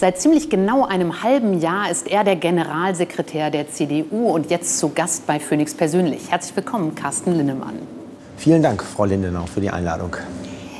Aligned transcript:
Seit 0.00 0.18
ziemlich 0.18 0.48
genau 0.48 0.86
einem 0.86 1.22
halben 1.22 1.60
Jahr 1.60 1.90
ist 1.90 2.08
er 2.08 2.24
der 2.24 2.34
Generalsekretär 2.34 3.50
der 3.50 3.68
CDU 3.68 4.30
und 4.30 4.48
jetzt 4.48 4.78
zu 4.78 4.88
Gast 4.88 5.26
bei 5.26 5.38
Phoenix 5.38 5.74
persönlich. 5.74 6.30
Herzlich 6.30 6.56
willkommen, 6.56 6.94
Carsten 6.94 7.36
Linnemann. 7.36 7.74
Vielen 8.38 8.62
Dank, 8.62 8.82
Frau 8.82 9.04
Lindenau, 9.04 9.44
für 9.44 9.60
die 9.60 9.68
Einladung. 9.68 10.16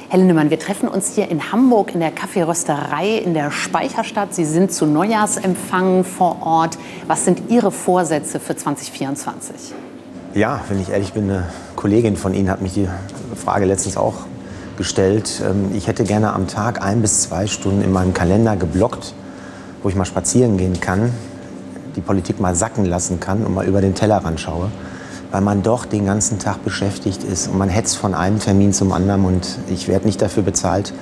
Herr 0.08 0.18
Lindemann, 0.18 0.48
wir 0.48 0.58
treffen 0.58 0.88
uns 0.88 1.16
hier 1.16 1.30
in 1.30 1.52
Hamburg 1.52 1.92
in 1.92 2.00
der 2.00 2.12
Kaffeerösterei 2.12 3.18
in 3.18 3.34
der 3.34 3.50
Speicherstadt. 3.50 4.34
Sie 4.34 4.46
sind 4.46 4.72
zu 4.72 4.86
Neujahrsempfang 4.86 6.04
vor 6.04 6.38
Ort. 6.40 6.78
Was 7.06 7.26
sind 7.26 7.50
Ihre 7.50 7.72
Vorsätze 7.72 8.40
für 8.40 8.56
2024? 8.56 9.74
Ja, 10.32 10.64
wenn 10.70 10.80
ich 10.80 10.88
ehrlich 10.88 11.12
bin, 11.12 11.24
eine 11.24 11.46
Kollegin 11.76 12.16
von 12.16 12.32
Ihnen 12.32 12.48
hat 12.48 12.62
mich 12.62 12.72
die 12.72 12.88
Frage 13.36 13.66
letztens 13.66 13.98
auch 13.98 14.14
gestellt. 14.80 15.42
Ähm, 15.44 15.72
ich 15.74 15.88
hätte 15.88 16.04
gerne 16.04 16.32
am 16.32 16.46
Tag 16.46 16.82
ein 16.82 17.02
bis 17.02 17.20
zwei 17.20 17.46
Stunden 17.46 17.82
in 17.82 17.92
meinem 17.92 18.14
Kalender 18.14 18.56
geblockt, 18.56 19.12
wo 19.82 19.90
ich 19.90 19.94
mal 19.94 20.06
spazieren 20.06 20.56
gehen 20.56 20.80
kann, 20.80 21.12
die 21.96 22.00
Politik 22.00 22.40
mal 22.40 22.54
sacken 22.54 22.86
lassen 22.86 23.20
kann 23.20 23.44
und 23.44 23.54
mal 23.54 23.66
über 23.66 23.82
den 23.82 23.94
Tellerrand 23.94 24.40
schaue, 24.40 24.70
weil 25.30 25.42
man 25.42 25.62
doch 25.62 25.84
den 25.84 26.06
ganzen 26.06 26.38
Tag 26.38 26.64
beschäftigt 26.64 27.24
ist 27.24 27.48
und 27.48 27.58
man 27.58 27.68
hetzt 27.68 27.98
von 27.98 28.14
einem 28.14 28.38
Termin 28.38 28.72
zum 28.72 28.92
anderen 28.92 29.26
und 29.26 29.58
ich 29.68 29.86
werde 29.86 30.06
nicht 30.06 30.22
dafür 30.22 30.42
bezahlt, 30.42 30.94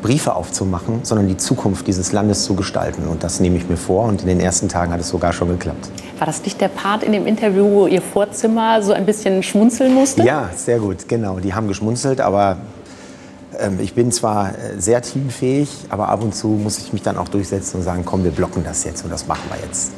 Briefe 0.00 0.34
aufzumachen, 0.34 1.00
sondern 1.02 1.28
die 1.28 1.36
Zukunft 1.36 1.86
dieses 1.86 2.12
Landes 2.12 2.44
zu 2.44 2.54
gestalten. 2.54 3.06
Und 3.06 3.22
das 3.22 3.40
nehme 3.40 3.56
ich 3.58 3.68
mir 3.68 3.76
vor. 3.76 4.04
Und 4.04 4.22
in 4.22 4.28
den 4.28 4.40
ersten 4.40 4.68
Tagen 4.68 4.92
hat 4.92 5.00
es 5.00 5.08
sogar 5.08 5.32
schon 5.32 5.48
geklappt. 5.48 5.90
War 6.18 6.26
das 6.26 6.42
nicht 6.42 6.60
der 6.60 6.68
Part 6.68 7.02
in 7.02 7.12
dem 7.12 7.26
Interview, 7.26 7.64
wo 7.64 7.86
Ihr 7.86 8.02
Vorzimmer 8.02 8.82
so 8.82 8.92
ein 8.92 9.04
bisschen 9.04 9.42
schmunzeln 9.42 9.94
musste? 9.94 10.22
Ja, 10.22 10.50
sehr 10.54 10.78
gut, 10.78 11.08
genau. 11.08 11.38
Die 11.40 11.52
haben 11.54 11.66
geschmunzelt, 11.66 12.20
aber 12.20 12.58
ich 13.80 13.94
bin 13.94 14.12
zwar 14.12 14.50
äh, 14.50 14.78
sehr 14.78 15.02
teamfähig, 15.02 15.68
aber 15.88 16.08
ab 16.08 16.22
und 16.22 16.34
zu 16.34 16.48
muss 16.48 16.78
ich 16.78 16.92
mich 16.92 17.02
dann 17.02 17.16
auch 17.16 17.28
durchsetzen 17.28 17.78
und 17.78 17.82
sagen, 17.82 18.02
komm, 18.04 18.24
wir 18.24 18.30
blocken 18.30 18.64
das 18.64 18.84
jetzt 18.84 19.04
und 19.04 19.10
das 19.10 19.26
machen 19.26 19.44
wir 19.48 19.58
jetzt. 19.66 19.92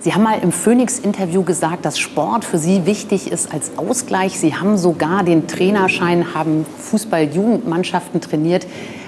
Sie 0.00 0.12
haben 0.12 0.24
mal 0.24 0.38
im 0.40 0.50
Phoenix-Interview 0.50 1.44
gesagt, 1.44 1.84
dass 1.84 1.96
Sport 1.96 2.44
für 2.44 2.58
Sie 2.58 2.86
wichtig 2.86 3.30
ist 3.30 3.52
als 3.52 3.70
Ausgleich. 3.76 4.36
Sie 4.36 4.56
haben 4.56 4.76
sogar 4.76 5.22
den 5.22 5.46
Trainerschein, 5.46 6.34
haben 6.34 6.66
Fußball-Jugendmannschaften 6.90 8.20
trainiert. 8.20 8.66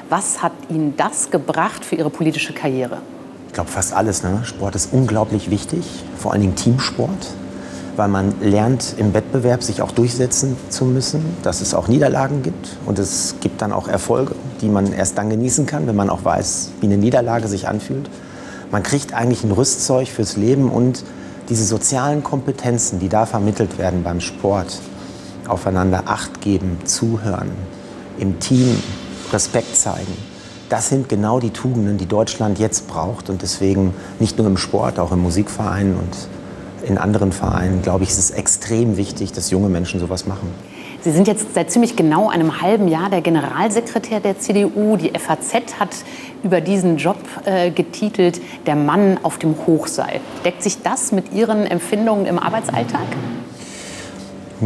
Was 0.09 0.41
hat 0.41 0.53
Ihnen 0.69 0.95
das 0.97 1.33
gebracht 1.33 1.85
für 1.85 1.97
Ihre 1.97 2.11
politische 2.11 2.53
Karriere? 2.53 2.99
Ich 3.49 3.55
glaube 3.55 3.71
fast 3.71 3.93
alles. 3.93 4.23
Ne? 4.23 4.43
Sport 4.45 4.77
ist 4.77 4.93
unglaublich 4.93 5.51
wichtig, 5.51 5.85
vor 6.17 6.33
allen 6.33 6.43
Dingen 6.43 6.55
Teamsport 6.55 7.35
weil 7.97 8.09
man 8.09 8.35
lernt 8.41 8.95
im 8.97 9.15
Wettbewerb 9.15 9.63
sich 9.63 9.83
auch 9.83 9.93
durchsetzen 9.93 10.57
zu 10.69 10.85
müssen, 10.85 11.25
dass 11.43 11.61
es 11.61 11.75
auch 11.75 11.89
Niederlagen 11.89 12.43
gibt 12.43 12.77
und 12.87 12.99
es 12.99 13.37
gibt 13.41 13.63
dann 13.63 13.73
auch 13.73 13.89
Erfolge, 13.89 14.35
die 14.61 14.69
man 14.69 14.93
erst 14.93 15.19
dann 15.19 15.31
genießen 15.31 15.67
kann, 15.67 15.87
wenn 15.87 15.97
man 15.97 16.11
auch 16.11 16.25
weiß, 16.25 16.71
wie 16.81 16.87
eine 16.87 16.97
Niederlage 16.97 17.49
sich 17.49 17.69
anfühlt. 17.69 18.09
Man 18.71 18.83
kriegt 18.83 19.15
eigentlich 19.15 19.45
ein 19.45 19.53
Rüstzeug 19.53 20.09
fürs 20.09 20.37
Leben 20.37 20.71
und 20.71 21.05
diese 21.49 21.65
sozialen 21.65 22.25
Kompetenzen, 22.25 22.99
die 22.99 23.09
da 23.09 23.27
vermittelt 23.27 23.79
werden 23.79 24.03
beim 24.03 24.21
Sport, 24.21 24.81
aufeinander 25.47 26.05
Acht 26.07 26.41
geben, 26.41 26.79
zuhören, 26.85 27.51
im 28.19 28.41
Team 28.41 28.79
Respekt 29.33 29.77
zeigen, 29.77 30.17
das 30.69 30.89
sind 30.89 31.09
genau 31.09 31.41
die 31.41 31.51
Tugenden, 31.51 31.99
die 31.99 32.07
Deutschland 32.07 32.59
jetzt 32.59 32.89
braucht 32.89 33.29
und 33.29 33.43
deswegen 33.43 33.95
nicht 34.19 34.39
nur 34.39 34.47
im 34.47 34.57
Sport, 34.57 34.99
auch 34.99 35.13
im 35.13 35.21
Musikverein 35.21 35.95
und 35.95 36.17
in 36.87 36.99
anderen 36.99 37.33
Vereinen, 37.33 37.83
glaube 37.83 38.05
ich, 38.05 38.11
ist 38.11 38.19
es 38.19 38.31
extrem 38.31 38.97
wichtig, 38.97 39.33
dass 39.33 39.51
junge 39.51 39.69
Menschen 39.69 40.01
sowas 40.01 40.27
machen. 40.27 40.49
Sie 41.05 41.11
sind 41.11 41.29
jetzt 41.29 41.55
seit 41.55 41.71
ziemlich 41.71 41.97
genau 41.97 42.31
einem 42.31 42.63
halben 42.63 42.89
Jahr 42.89 43.11
der 43.11 43.21
Generalsekretär 43.21 44.21
der 44.21 44.39
CDU. 44.39 44.97
Die 44.97 45.11
FAZ 45.11 45.79
hat 45.79 45.91
über 46.43 46.63
diesen 46.63 46.97
Job 46.97 47.19
äh, 47.45 47.71
getitelt, 47.71 48.41
der 48.67 48.75
Mann 48.75 49.19
auf 49.23 49.37
dem 49.37 49.55
Hochseil. 49.67 50.21
Deckt 50.47 50.63
sich 50.63 50.81
das 50.83 51.13
mit 51.13 51.31
Ihren 51.35 51.67
Empfindungen 51.67 52.25
im 52.25 52.39
Arbeitsalltag? 52.39 53.05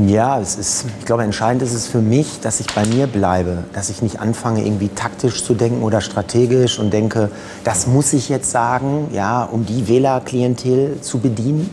Ja, 0.07 0.39
es 0.39 0.57
ist, 0.57 0.85
ich 1.01 1.07
glaube, 1.07 1.25
entscheidend 1.25 1.63
ist 1.63 1.73
es 1.73 1.89
für 1.89 2.01
mich, 2.01 2.39
dass 2.41 2.61
ich 2.61 2.69
bei 2.73 2.87
mir 2.87 3.09
bleibe, 3.09 3.65
dass 3.73 3.91
ich 3.91 4.01
nicht 4.01 4.21
anfange, 4.21 4.65
irgendwie 4.65 4.91
taktisch 4.91 5.43
zu 5.43 5.55
denken 5.55 5.83
oder 5.83 6.01
strategisch 6.01 6.79
und 6.79 6.93
denke, 6.93 7.31
das 7.65 7.89
muss 7.89 8.13
ich 8.13 8.29
jetzt 8.29 8.53
sagen, 8.53 9.09
ja, 9.13 9.43
um 9.43 9.67
die 9.67 9.89
Wählerklientel 9.89 11.01
zu 11.01 11.19
bedienen 11.19 11.69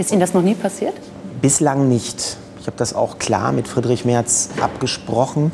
ist 0.00 0.10
Ihnen 0.10 0.20
das 0.20 0.32
noch 0.32 0.42
nie 0.42 0.54
passiert? 0.54 0.94
Bislang 1.42 1.88
nicht. 1.88 2.38
Ich 2.60 2.66
habe 2.66 2.76
das 2.76 2.94
auch 2.94 3.18
klar 3.18 3.52
mit 3.52 3.68
Friedrich 3.68 4.04
Merz 4.04 4.48
abgesprochen, 4.60 5.52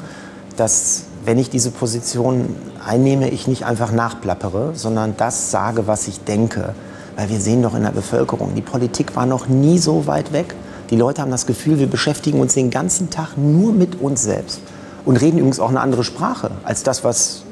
dass 0.56 1.04
wenn 1.24 1.38
ich 1.38 1.50
diese 1.50 1.72
Position 1.72 2.54
einnehme, 2.84 3.28
ich 3.30 3.48
nicht 3.48 3.64
einfach 3.64 3.90
nachplappere, 3.90 4.70
sondern 4.74 5.16
das 5.16 5.50
sage, 5.50 5.88
was 5.88 6.06
ich 6.06 6.20
denke. 6.20 6.74
Weil 7.16 7.28
wir 7.28 7.40
sehen 7.40 7.62
doch 7.62 7.74
in 7.74 7.82
der 7.82 7.90
Bevölkerung, 7.90 8.54
die 8.54 8.62
Politik 8.62 9.16
war 9.16 9.26
noch 9.26 9.48
nie 9.48 9.78
so 9.78 10.06
weit 10.06 10.32
weg. 10.32 10.54
Die 10.90 10.96
Leute 10.96 11.22
haben 11.22 11.32
das 11.32 11.46
Gefühl, 11.46 11.80
wir 11.80 11.88
beschäftigen 11.88 12.38
uns 12.38 12.54
den 12.54 12.70
ganzen 12.70 13.10
Tag 13.10 13.36
nur 13.36 13.72
mit 13.72 14.00
uns 14.00 14.22
selbst 14.22 14.60
und 15.04 15.16
reden 15.16 15.38
übrigens 15.38 15.58
auch 15.58 15.70
eine 15.70 15.80
andere 15.80 16.04
Sprache 16.04 16.52
als 16.62 16.84
das, 16.84 17.02
was 17.02 17.42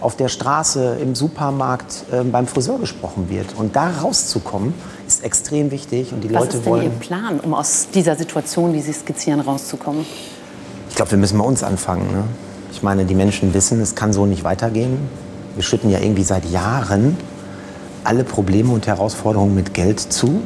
auf 0.00 0.16
der 0.16 0.28
Straße, 0.28 0.98
im 1.02 1.14
Supermarkt, 1.16 2.04
äh, 2.12 2.22
beim 2.22 2.46
Friseur 2.46 2.78
gesprochen 2.78 3.28
wird. 3.28 3.56
Und 3.56 3.74
da 3.74 3.90
rauszukommen, 3.90 4.74
ist 5.06 5.24
extrem 5.24 5.70
wichtig. 5.70 6.12
Und 6.12 6.22
die 6.22 6.30
Was 6.30 6.40
Leute 6.40 6.56
ist 6.56 6.66
denn 6.66 6.72
wollen, 6.72 6.82
Ihr 6.84 6.90
Plan, 6.90 7.40
um 7.40 7.54
aus 7.54 7.88
dieser 7.92 8.16
Situation, 8.16 8.72
die 8.72 8.80
Sie 8.80 8.92
skizzieren, 8.92 9.40
rauszukommen? 9.40 10.04
Ich 10.88 10.96
glaube, 10.96 11.12
wir 11.12 11.18
müssen 11.18 11.38
bei 11.38 11.44
uns 11.44 11.62
anfangen. 11.62 12.10
Ne? 12.12 12.24
Ich 12.72 12.82
meine, 12.82 13.04
die 13.04 13.14
Menschen 13.14 13.54
wissen, 13.54 13.80
es 13.80 13.94
kann 13.94 14.12
so 14.12 14.26
nicht 14.26 14.44
weitergehen. 14.44 14.98
Wir 15.54 15.62
schütten 15.62 15.90
ja 15.90 16.00
irgendwie 16.00 16.24
seit 16.24 16.44
Jahren 16.46 17.16
alle 18.04 18.24
Probleme 18.24 18.72
und 18.72 18.86
Herausforderungen 18.86 19.54
mit 19.54 19.74
Geld 19.74 20.00
zu. 20.00 20.42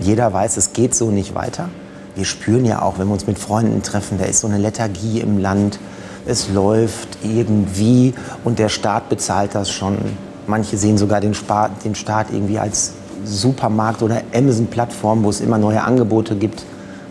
Jeder 0.00 0.32
weiß, 0.32 0.56
es 0.56 0.72
geht 0.72 0.94
so 0.94 1.10
nicht 1.10 1.34
weiter. 1.34 1.68
Wir 2.14 2.24
spüren 2.24 2.64
ja 2.64 2.82
auch, 2.82 2.98
wenn 2.98 3.06
wir 3.06 3.14
uns 3.14 3.26
mit 3.26 3.38
Freunden 3.38 3.82
treffen, 3.82 4.18
da 4.18 4.24
ist 4.24 4.40
so 4.40 4.48
eine 4.48 4.58
Lethargie 4.58 5.20
im 5.20 5.38
Land. 5.38 5.78
Es 6.26 6.48
läuft 6.48 7.18
irgendwie 7.22 8.12
und 8.44 8.58
der 8.58 8.68
Staat 8.68 9.08
bezahlt 9.08 9.54
das 9.54 9.70
schon. 9.70 9.98
Manche 10.46 10.76
sehen 10.76 10.98
sogar 10.98 11.20
den, 11.20 11.34
Staat 11.34 12.26
irgendwie 12.32 12.58
als 12.58 12.92
Supermarkt 13.24 14.02
oder 14.02 14.22
Amazon-Plattform, 14.34 15.24
wo 15.24 15.30
es 15.30 15.40
immer 15.40 15.58
neue 15.58 15.82
Angebote 15.82 16.36
gibt, 16.36 16.64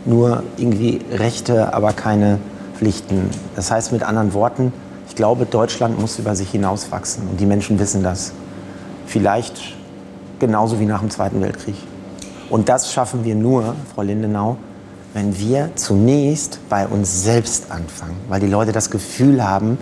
nur 0.05 0.43
irgendwie 0.57 1.01
Rechte, 1.11 1.73
aber 1.73 1.93
keine 1.93 2.39
Pflichten. 2.75 3.29
Das 3.55 3.71
heißt 3.71 3.91
mit 3.91 4.03
anderen 4.03 4.33
Worten, 4.33 4.71
ich 5.09 5.15
glaube, 5.15 5.45
Deutschland 5.45 5.99
muss 5.99 6.19
über 6.19 6.35
sich 6.35 6.51
hinauswachsen 6.51 7.23
und 7.29 7.39
die 7.39 7.45
Menschen 7.45 7.79
wissen 7.79 8.03
das. 8.03 8.33
Vielleicht 9.05 9.75
genauso 10.39 10.79
wie 10.79 10.85
nach 10.85 10.99
dem 10.99 11.09
Zweiten 11.09 11.41
Weltkrieg. 11.41 11.75
Und 12.49 12.69
das 12.69 12.91
schaffen 12.93 13.23
wir 13.23 13.35
nur, 13.35 13.75
Frau 13.93 14.03
Lindenau, 14.03 14.57
wenn 15.13 15.37
wir 15.37 15.71
zunächst 15.75 16.59
bei 16.69 16.87
uns 16.87 17.23
selbst 17.23 17.71
anfangen, 17.71 18.17
weil 18.29 18.39
die 18.39 18.47
Leute 18.47 18.71
das 18.71 18.89
Gefühl 18.89 19.47
haben, 19.47 19.77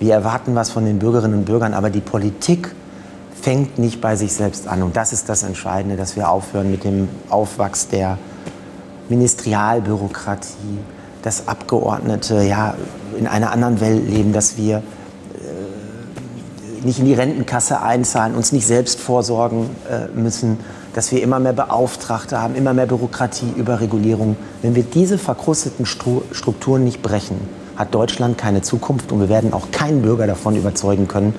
wir 0.00 0.14
erwarten 0.14 0.54
was 0.54 0.70
von 0.70 0.84
den 0.84 0.98
Bürgerinnen 0.98 1.40
und 1.40 1.44
Bürgern, 1.44 1.74
aber 1.74 1.90
die 1.90 2.00
Politik 2.00 2.74
fängt 3.40 3.78
nicht 3.78 4.00
bei 4.00 4.16
sich 4.16 4.32
selbst 4.32 4.68
an. 4.68 4.82
Und 4.82 4.96
das 4.96 5.12
ist 5.12 5.28
das 5.28 5.42
Entscheidende, 5.42 5.96
dass 5.96 6.16
wir 6.16 6.28
aufhören 6.28 6.70
mit 6.70 6.84
dem 6.84 7.08
Aufwachs 7.28 7.88
der 7.88 8.18
Ministerialbürokratie, 9.08 10.78
dass 11.22 11.48
Abgeordnete 11.48 12.42
ja, 12.42 12.74
in 13.18 13.26
einer 13.26 13.52
anderen 13.52 13.80
Welt 13.80 14.08
leben, 14.08 14.32
dass 14.32 14.56
wir 14.56 14.78
äh, 14.78 16.86
nicht 16.86 17.00
in 17.00 17.06
die 17.06 17.14
Rentenkasse 17.14 17.82
einzahlen, 17.82 18.34
uns 18.34 18.52
nicht 18.52 18.66
selbst 18.66 19.00
vorsorgen 19.00 19.70
äh, 19.90 20.06
müssen, 20.16 20.58
dass 20.94 21.12
wir 21.12 21.22
immer 21.22 21.38
mehr 21.38 21.52
Beauftragte 21.52 22.40
haben, 22.40 22.54
immer 22.54 22.72
mehr 22.72 22.86
Bürokratie, 22.86 23.52
Überregulierung. 23.56 24.36
Wenn 24.62 24.74
wir 24.74 24.82
diese 24.82 25.18
verkrusteten 25.18 25.86
Strukturen 25.86 26.84
nicht 26.84 27.02
brechen, 27.02 27.36
hat 27.76 27.94
Deutschland 27.94 28.38
keine 28.38 28.62
Zukunft 28.62 29.12
und 29.12 29.20
wir 29.20 29.28
werden 29.28 29.52
auch 29.52 29.70
keinen 29.70 30.02
Bürger 30.02 30.26
davon 30.26 30.56
überzeugen 30.56 31.08
können, 31.08 31.34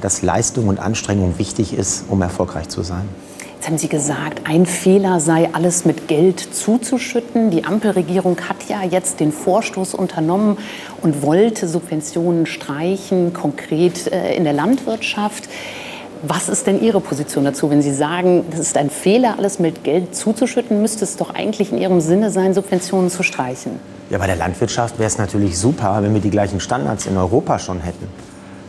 dass 0.00 0.22
Leistung 0.22 0.68
und 0.68 0.78
Anstrengung 0.78 1.38
wichtig 1.38 1.74
ist, 1.74 2.04
um 2.08 2.22
erfolgreich 2.22 2.68
zu 2.68 2.82
sein. 2.82 3.08
Jetzt 3.60 3.68
haben 3.68 3.78
Sie 3.78 3.88
gesagt, 3.88 4.48
ein 4.48 4.64
Fehler 4.64 5.20
sei, 5.20 5.50
alles 5.52 5.84
mit 5.84 6.08
Geld 6.08 6.40
zuzuschütten. 6.40 7.50
Die 7.50 7.66
Ampelregierung 7.66 8.38
hat 8.48 8.56
ja 8.70 8.82
jetzt 8.82 9.20
den 9.20 9.32
Vorstoß 9.32 9.92
unternommen 9.92 10.56
und 11.02 11.20
wollte 11.20 11.68
Subventionen 11.68 12.46
streichen, 12.46 13.34
konkret 13.34 14.10
äh, 14.10 14.34
in 14.34 14.44
der 14.44 14.54
Landwirtschaft. 14.54 15.50
Was 16.22 16.48
ist 16.48 16.66
denn 16.66 16.82
Ihre 16.82 17.02
Position 17.02 17.44
dazu, 17.44 17.68
wenn 17.68 17.82
Sie 17.82 17.92
sagen, 17.92 18.46
das 18.50 18.60
ist 18.60 18.78
ein 18.78 18.88
Fehler, 18.88 19.34
alles 19.36 19.58
mit 19.58 19.84
Geld 19.84 20.16
zuzuschütten? 20.16 20.80
Müsste 20.80 21.04
es 21.04 21.16
doch 21.16 21.34
eigentlich 21.34 21.70
in 21.70 21.76
Ihrem 21.76 22.00
Sinne 22.00 22.30
sein, 22.30 22.54
Subventionen 22.54 23.10
zu 23.10 23.22
streichen? 23.22 23.72
Ja, 24.08 24.16
bei 24.16 24.26
der 24.26 24.36
Landwirtschaft 24.36 24.98
wäre 24.98 25.06
es 25.06 25.18
natürlich 25.18 25.58
super, 25.58 25.98
wenn 26.02 26.14
wir 26.14 26.22
die 26.22 26.30
gleichen 26.30 26.60
Standards 26.60 27.04
in 27.04 27.18
Europa 27.18 27.58
schon 27.58 27.80
hätten. 27.80 28.08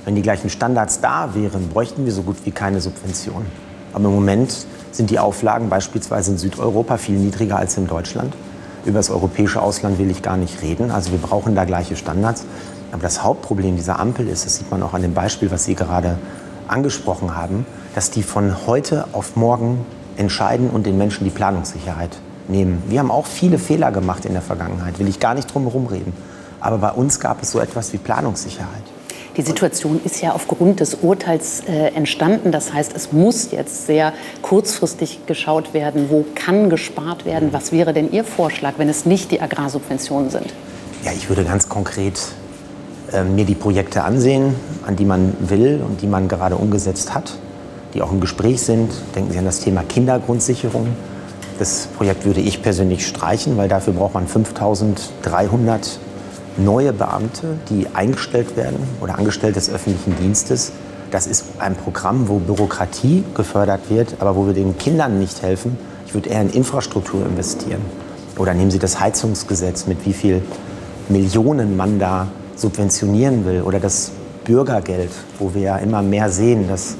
Wenn 0.03 0.15
die 0.15 0.23
gleichen 0.23 0.49
Standards 0.49 0.99
da 0.99 1.35
wären, 1.35 1.69
bräuchten 1.69 2.05
wir 2.05 2.11
so 2.11 2.23
gut 2.23 2.37
wie 2.43 2.51
keine 2.51 2.81
Subventionen. 2.81 3.45
Aber 3.93 4.05
im 4.05 4.15
Moment 4.15 4.65
sind 4.91 5.09
die 5.09 5.19
Auflagen 5.19 5.69
beispielsweise 5.69 6.31
in 6.31 6.37
Südeuropa 6.37 6.97
viel 6.97 7.17
niedriger 7.17 7.57
als 7.57 7.77
in 7.77 7.87
Deutschland. 7.87 8.33
Über 8.85 8.97
das 8.97 9.11
europäische 9.11 9.61
Ausland 9.61 9.99
will 9.99 10.09
ich 10.09 10.23
gar 10.23 10.37
nicht 10.37 10.61
reden. 10.63 10.89
Also 10.89 11.11
wir 11.11 11.19
brauchen 11.19 11.53
da 11.53 11.65
gleiche 11.65 11.95
Standards. 11.95 12.45
Aber 12.91 13.03
das 13.03 13.23
Hauptproblem 13.23 13.75
dieser 13.75 13.99
Ampel 13.99 14.27
ist, 14.27 14.45
das 14.45 14.57
sieht 14.57 14.71
man 14.71 14.81
auch 14.81 14.93
an 14.93 15.03
dem 15.03 15.13
Beispiel, 15.13 15.51
was 15.51 15.65
Sie 15.65 15.75
gerade 15.75 16.17
angesprochen 16.67 17.35
haben, 17.35 17.65
dass 17.93 18.09
die 18.09 18.23
von 18.23 18.65
heute 18.65 19.05
auf 19.13 19.35
morgen 19.35 19.85
entscheiden 20.17 20.69
und 20.69 20.85
den 20.85 20.97
Menschen 20.97 21.23
die 21.25 21.29
Planungssicherheit 21.29 22.17
nehmen. 22.47 22.81
Wir 22.87 22.99
haben 22.99 23.11
auch 23.11 23.27
viele 23.27 23.59
Fehler 23.59 23.91
gemacht 23.91 24.25
in 24.25 24.33
der 24.33 24.41
Vergangenheit, 24.41 24.99
will 24.99 25.07
ich 25.07 25.19
gar 25.19 25.35
nicht 25.35 25.53
drum 25.53 25.63
herum 25.63 25.85
reden. 25.85 26.13
Aber 26.59 26.79
bei 26.79 26.91
uns 26.91 27.19
gab 27.19 27.41
es 27.41 27.51
so 27.51 27.59
etwas 27.59 27.93
wie 27.93 27.97
Planungssicherheit. 27.97 28.83
Die 29.37 29.43
Situation 29.43 30.01
ist 30.03 30.21
ja 30.21 30.33
aufgrund 30.33 30.81
des 30.81 30.95
Urteils 30.95 31.61
äh, 31.61 31.93
entstanden. 31.95 32.51
Das 32.51 32.73
heißt, 32.73 32.93
es 32.93 33.13
muss 33.13 33.51
jetzt 33.51 33.85
sehr 33.85 34.11
kurzfristig 34.41 35.25
geschaut 35.25 35.73
werden, 35.73 36.07
wo 36.09 36.25
kann 36.35 36.69
gespart 36.69 37.25
werden. 37.25 37.53
Was 37.53 37.71
wäre 37.71 37.93
denn 37.93 38.11
Ihr 38.11 38.25
Vorschlag, 38.25 38.73
wenn 38.77 38.89
es 38.89 39.05
nicht 39.05 39.31
die 39.31 39.39
Agrarsubventionen 39.39 40.29
sind? 40.29 40.53
Ja, 41.05 41.11
ich 41.13 41.29
würde 41.29 41.45
ganz 41.45 41.69
konkret 41.69 42.19
äh, 43.13 43.23
mir 43.23 43.45
die 43.45 43.55
Projekte 43.55 44.03
ansehen, 44.03 44.53
an 44.85 44.97
die 44.97 45.05
man 45.05 45.33
will 45.39 45.81
und 45.87 46.01
die 46.01 46.07
man 46.07 46.27
gerade 46.27 46.57
umgesetzt 46.57 47.13
hat, 47.13 47.37
die 47.93 48.01
auch 48.01 48.11
im 48.11 48.19
Gespräch 48.19 48.61
sind. 48.61 48.91
Denken 49.15 49.31
Sie 49.31 49.39
an 49.39 49.45
das 49.45 49.61
Thema 49.61 49.83
Kindergrundsicherung. 49.83 50.87
Das 51.57 51.87
Projekt 51.95 52.25
würde 52.25 52.41
ich 52.41 52.61
persönlich 52.61 53.07
streichen, 53.07 53.55
weil 53.55 53.69
dafür 53.69 53.93
braucht 53.93 54.13
man 54.13 54.27
5300 54.27 55.99
neue 56.57 56.93
Beamte, 56.93 57.57
die 57.69 57.87
eingestellt 57.93 58.55
werden 58.55 58.77
oder 59.01 59.17
Angestellte 59.17 59.59
des 59.59 59.69
öffentlichen 59.69 60.15
Dienstes. 60.17 60.71
Das 61.11 61.27
ist 61.27 61.45
ein 61.59 61.75
Programm, 61.75 62.27
wo 62.27 62.39
Bürokratie 62.39 63.23
gefördert 63.35 63.89
wird, 63.89 64.15
aber 64.19 64.35
wo 64.35 64.47
wir 64.47 64.53
den 64.53 64.77
Kindern 64.77 65.19
nicht 65.19 65.41
helfen. 65.41 65.77
Ich 66.05 66.13
würde 66.13 66.29
eher 66.29 66.41
in 66.41 66.49
Infrastruktur 66.49 67.25
investieren. 67.25 67.81
Oder 68.37 68.53
nehmen 68.53 68.71
Sie 68.71 68.79
das 68.79 68.99
Heizungsgesetz, 68.99 69.87
mit 69.87 70.05
wie 70.05 70.13
viel 70.13 70.41
Millionen 71.09 71.75
man 71.75 71.99
da 71.99 72.27
subventionieren 72.55 73.45
will. 73.45 73.61
Oder 73.61 73.79
das 73.79 74.11
Bürgergeld, 74.45 75.11
wo 75.39 75.53
wir 75.53 75.61
ja 75.61 75.77
immer 75.77 76.01
mehr 76.01 76.29
sehen, 76.29 76.67
dass 76.67 76.95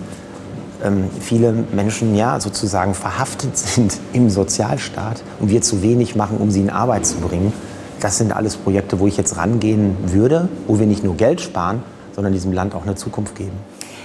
ähm, 0.83 1.06
viele 1.19 1.53
Menschen 1.71 2.15
ja 2.15 2.39
sozusagen 2.39 2.94
verhaftet 2.94 3.57
sind 3.57 3.98
im 4.13 4.30
Sozialstaat 4.30 5.24
und 5.39 5.50
wir 5.50 5.62
zu 5.62 5.81
wenig 5.81 6.15
machen, 6.15 6.38
um 6.38 6.51
sie 6.51 6.62
in 6.62 6.69
Arbeit 6.69 7.06
zu 7.06 7.18
bringen. 7.18 7.53
Das 8.01 8.18
sind 8.18 8.36
alles 8.36 8.57
Projekte, 8.57 9.00
wo 9.00 9.06
ich 9.06 9.15
jetzt 9.15 9.38
rangehen 9.38 9.95
würde, 10.01 10.50
wo 10.68 10.80
wir 10.80 10.88
nicht 10.88 11.03
nur 11.03 11.15
Geld 11.15 11.39
sparen, 11.39 11.83
sondern 12.13 12.33
diesem 12.33 12.51
Land 12.51 12.74
auch 12.74 12.81
eine 12.81 12.95
Zukunft 12.95 13.36
geben. 13.36 13.53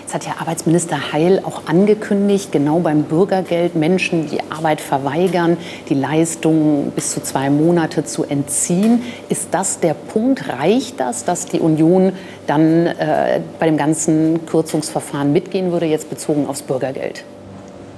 Es 0.06 0.14
hat 0.14 0.24
ja 0.24 0.34
Arbeitsminister 0.38 1.12
Heil 1.12 1.42
auch 1.44 1.62
angekündigt, 1.66 2.52
genau 2.52 2.78
beim 2.78 3.04
Bürgergeld 3.04 3.74
Menschen, 3.74 4.28
die 4.28 4.38
Arbeit 4.50 4.80
verweigern, 4.80 5.56
die 5.88 5.94
Leistung 5.94 6.92
bis 6.94 7.10
zu 7.10 7.20
zwei 7.22 7.50
Monate 7.50 8.04
zu 8.04 8.22
entziehen. 8.22 9.02
Ist 9.30 9.48
das 9.50 9.80
der 9.80 9.94
Punkt? 9.94 10.48
Reicht 10.48 11.00
das, 11.00 11.24
dass 11.24 11.46
die 11.46 11.58
Union 11.58 12.12
dann 12.46 12.86
äh, 12.86 13.40
bei 13.58 13.66
dem 13.66 13.76
ganzen 13.76 14.46
Kürzungsverfahren 14.46 15.32
mitgehen 15.32 15.72
würde, 15.72 15.86
jetzt 15.86 16.08
bezogen 16.08 16.46
aufs 16.46 16.62
Bürgergeld? 16.62 17.24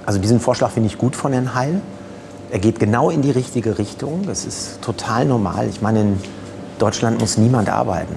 Also 0.07 0.19
diesen 0.19 0.39
Vorschlag 0.39 0.71
finde 0.71 0.87
ich 0.87 0.97
gut 0.97 1.15
von 1.15 1.31
Herrn 1.33 1.53
Heil. 1.53 1.81
Er 2.51 2.57
geht 2.57 2.79
genau 2.79 3.11
in 3.11 3.21
die 3.21 3.29
richtige 3.29 3.77
Richtung. 3.77 4.23
Das 4.25 4.43
ist 4.45 4.81
total 4.81 5.25
normal. 5.25 5.67
Ich 5.69 5.81
meine, 5.81 6.01
in 6.01 6.19
Deutschland 6.79 7.19
muss 7.19 7.37
niemand 7.37 7.69
arbeiten. 7.69 8.15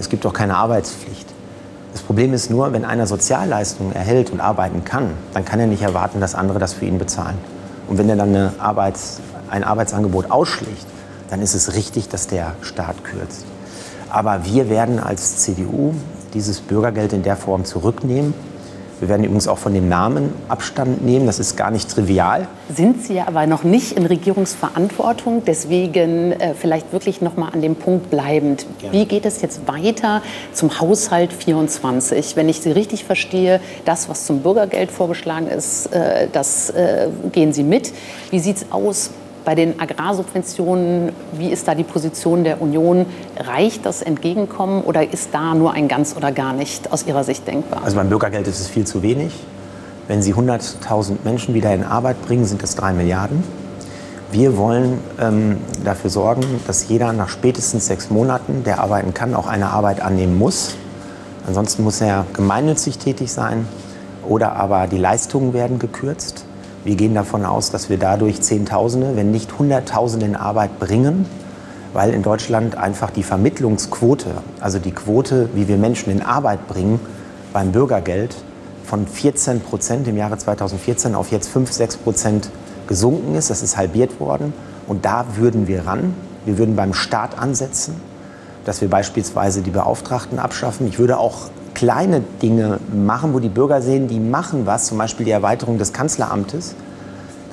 Es 0.00 0.08
gibt 0.08 0.24
auch 0.24 0.32
keine 0.32 0.56
Arbeitspflicht. 0.56 1.26
Das 1.92 2.00
Problem 2.02 2.32
ist 2.32 2.50
nur, 2.50 2.72
wenn 2.72 2.84
einer 2.86 3.06
Sozialleistungen 3.06 3.92
erhält 3.94 4.30
und 4.30 4.40
arbeiten 4.40 4.84
kann, 4.84 5.10
dann 5.34 5.44
kann 5.44 5.60
er 5.60 5.66
nicht 5.66 5.82
erwarten, 5.82 6.20
dass 6.20 6.34
andere 6.34 6.58
das 6.58 6.72
für 6.72 6.86
ihn 6.86 6.98
bezahlen. 6.98 7.36
Und 7.88 7.98
wenn 7.98 8.08
er 8.08 8.16
dann 8.16 8.28
eine 8.30 8.52
Arbeits-, 8.58 9.20
ein 9.50 9.64
Arbeitsangebot 9.64 10.30
ausschlägt, 10.30 10.86
dann 11.28 11.42
ist 11.42 11.54
es 11.54 11.74
richtig, 11.74 12.08
dass 12.08 12.26
der 12.26 12.54
Staat 12.62 13.04
kürzt. 13.04 13.44
Aber 14.08 14.46
wir 14.46 14.70
werden 14.70 14.98
als 14.98 15.38
CDU 15.38 15.92
dieses 16.32 16.60
Bürgergeld 16.60 17.12
in 17.12 17.22
der 17.22 17.36
Form 17.36 17.66
zurücknehmen 17.66 18.32
wir 19.00 19.08
werden 19.08 19.24
übrigens 19.24 19.46
auch 19.48 19.58
von 19.58 19.74
dem 19.74 19.88
Namen 19.88 20.32
Abstand 20.48 21.04
nehmen. 21.04 21.26
Das 21.26 21.38
ist 21.38 21.56
gar 21.56 21.70
nicht 21.70 21.88
trivial. 21.90 22.48
Sind 22.74 23.04
Sie 23.04 23.20
aber 23.20 23.46
noch 23.46 23.62
nicht 23.62 23.92
in 23.92 24.06
Regierungsverantwortung. 24.06 25.42
Deswegen 25.46 26.32
äh, 26.32 26.54
vielleicht 26.54 26.92
wirklich 26.92 27.20
noch 27.20 27.36
mal 27.36 27.50
an 27.50 27.62
dem 27.62 27.76
Punkt 27.76 28.10
bleibend. 28.10 28.66
Gerne. 28.80 28.96
Wie 28.96 29.04
geht 29.04 29.24
es 29.24 29.40
jetzt 29.40 29.68
weiter 29.68 30.22
zum 30.52 30.80
Haushalt 30.80 31.32
24? 31.32 32.36
Wenn 32.36 32.48
ich 32.48 32.60
Sie 32.60 32.70
richtig 32.70 33.04
verstehe, 33.04 33.60
das, 33.84 34.08
was 34.08 34.26
zum 34.26 34.40
Bürgergeld 34.40 34.90
vorgeschlagen 34.90 35.46
ist, 35.46 35.86
äh, 35.92 36.28
das 36.32 36.70
äh, 36.70 37.08
gehen 37.32 37.52
Sie 37.52 37.62
mit. 37.62 37.92
Wie 38.30 38.40
sieht 38.40 38.56
es 38.56 38.66
aus 38.72 39.10
bei 39.48 39.54
den 39.54 39.80
Agrarsubventionen, 39.80 41.12
wie 41.32 41.48
ist 41.48 41.66
da 41.66 41.74
die 41.74 41.82
Position 41.82 42.44
der 42.44 42.60
Union? 42.60 43.06
Reicht 43.38 43.86
das 43.86 44.02
Entgegenkommen 44.02 44.82
oder 44.82 45.10
ist 45.10 45.30
da 45.32 45.54
nur 45.54 45.72
ein 45.72 45.88
ganz 45.88 46.14
oder 46.14 46.32
gar 46.32 46.52
nicht 46.52 46.92
aus 46.92 47.06
Ihrer 47.06 47.24
Sicht 47.24 47.46
denkbar? 47.46 47.80
Also 47.82 47.96
beim 47.96 48.10
Bürgergeld 48.10 48.46
ist 48.46 48.60
es 48.60 48.68
viel 48.68 48.86
zu 48.86 49.02
wenig. 49.02 49.32
Wenn 50.06 50.20
Sie 50.20 50.34
100.000 50.34 51.20
Menschen 51.24 51.54
wieder 51.54 51.72
in 51.72 51.82
Arbeit 51.82 52.20
bringen, 52.26 52.44
sind 52.44 52.62
das 52.62 52.74
drei 52.74 52.92
Milliarden. 52.92 53.42
Wir 54.32 54.58
wollen 54.58 54.98
ähm, 55.18 55.56
dafür 55.82 56.10
sorgen, 56.10 56.44
dass 56.66 56.86
jeder 56.90 57.14
nach 57.14 57.30
spätestens 57.30 57.86
sechs 57.86 58.10
Monaten, 58.10 58.64
der 58.64 58.80
arbeiten 58.80 59.14
kann, 59.14 59.34
auch 59.34 59.46
eine 59.46 59.70
Arbeit 59.70 60.02
annehmen 60.02 60.36
muss. 60.36 60.74
Ansonsten 61.46 61.84
muss 61.84 62.02
er 62.02 62.26
gemeinnützig 62.34 62.98
tätig 62.98 63.32
sein 63.32 63.66
oder 64.28 64.56
aber 64.56 64.88
die 64.88 64.98
Leistungen 64.98 65.54
werden 65.54 65.78
gekürzt. 65.78 66.44
Wir 66.88 66.96
gehen 66.96 67.12
davon 67.12 67.44
aus, 67.44 67.70
dass 67.70 67.90
wir 67.90 67.98
dadurch 67.98 68.40
Zehntausende, 68.40 69.14
wenn 69.14 69.30
nicht 69.30 69.58
Hunderttausende 69.58 70.24
in 70.24 70.34
Arbeit 70.34 70.78
bringen, 70.78 71.26
weil 71.92 72.14
in 72.14 72.22
Deutschland 72.22 72.78
einfach 72.78 73.10
die 73.10 73.22
Vermittlungsquote, 73.22 74.30
also 74.58 74.78
die 74.78 74.92
Quote, 74.92 75.50
wie 75.54 75.68
wir 75.68 75.76
Menschen 75.76 76.10
in 76.10 76.22
Arbeit 76.22 76.66
bringen, 76.66 76.98
beim 77.52 77.72
Bürgergeld 77.72 78.36
von 78.84 79.06
14 79.06 79.60
Prozent 79.60 80.08
im 80.08 80.16
Jahre 80.16 80.38
2014 80.38 81.14
auf 81.14 81.30
jetzt 81.30 81.50
5, 81.50 81.70
6 81.70 81.98
Prozent 81.98 82.48
gesunken 82.86 83.34
ist. 83.34 83.50
Das 83.50 83.60
ist 83.60 83.76
halbiert 83.76 84.18
worden. 84.18 84.54
Und 84.86 85.04
da 85.04 85.26
würden 85.36 85.68
wir 85.68 85.86
ran. 85.86 86.14
Wir 86.46 86.56
würden 86.56 86.74
beim 86.74 86.94
Staat 86.94 87.38
ansetzen, 87.38 87.96
dass 88.64 88.80
wir 88.80 88.88
beispielsweise 88.88 89.60
die 89.60 89.72
Beauftragten 89.72 90.38
abschaffen. 90.38 90.86
Ich 90.86 90.98
würde 90.98 91.18
auch 91.18 91.50
kleine 91.78 92.22
Dinge 92.42 92.80
machen, 92.92 93.34
wo 93.34 93.38
die 93.38 93.48
Bürger 93.48 93.80
sehen, 93.80 94.08
die 94.08 94.18
machen 94.18 94.66
was, 94.66 94.86
zum 94.86 94.98
Beispiel 94.98 95.24
die 95.24 95.30
Erweiterung 95.30 95.78
des 95.78 95.92
Kanzleramtes. 95.92 96.74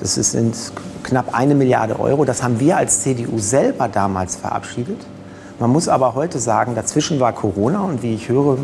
Das 0.00 0.16
sind 0.16 0.56
knapp 1.04 1.32
eine 1.32 1.54
Milliarde 1.54 2.00
Euro. 2.00 2.24
Das 2.24 2.42
haben 2.42 2.58
wir 2.58 2.76
als 2.76 3.02
CDU 3.02 3.38
selber 3.38 3.86
damals 3.86 4.34
verabschiedet. 4.34 4.98
Man 5.60 5.70
muss 5.70 5.86
aber 5.86 6.16
heute 6.16 6.40
sagen, 6.40 6.74
dazwischen 6.74 7.20
war 7.20 7.34
Corona 7.34 7.82
und 7.82 8.02
wie 8.02 8.14
ich 8.14 8.28
höre, 8.28 8.58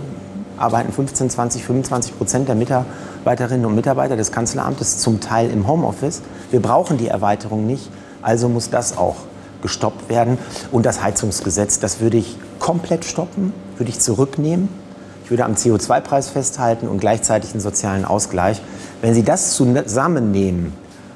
arbeiten 0.58 0.92
15, 0.92 1.30
20, 1.30 1.64
25 1.64 2.18
Prozent 2.18 2.48
der 2.48 2.56
Mitarbeiterinnen 2.56 3.64
und 3.64 3.76
Mitarbeiter 3.76 4.16
des 4.16 4.32
Kanzleramtes 4.32 4.98
zum 4.98 5.20
Teil 5.20 5.48
im 5.48 5.68
Homeoffice. 5.68 6.22
Wir 6.50 6.60
brauchen 6.60 6.98
die 6.98 7.06
Erweiterung 7.06 7.68
nicht, 7.68 7.88
also 8.20 8.48
muss 8.48 8.68
das 8.68 8.98
auch 8.98 9.14
gestoppt 9.62 10.08
werden. 10.08 10.38
Und 10.72 10.86
das 10.86 11.04
Heizungsgesetz, 11.04 11.78
das 11.78 12.00
würde 12.00 12.16
ich 12.16 12.36
komplett 12.58 13.04
stoppen, 13.04 13.52
würde 13.76 13.90
ich 13.90 14.00
zurücknehmen 14.00 14.81
würde 15.30 15.44
am 15.44 15.54
CO2-Preis 15.54 16.28
festhalten 16.28 16.88
und 16.88 17.00
gleichzeitig 17.00 17.52
einen 17.52 17.60
sozialen 17.60 18.04
Ausgleich. 18.04 18.60
Wenn 19.00 19.14
Sie 19.14 19.22
das 19.22 19.54
zusammennehmen 19.54 20.72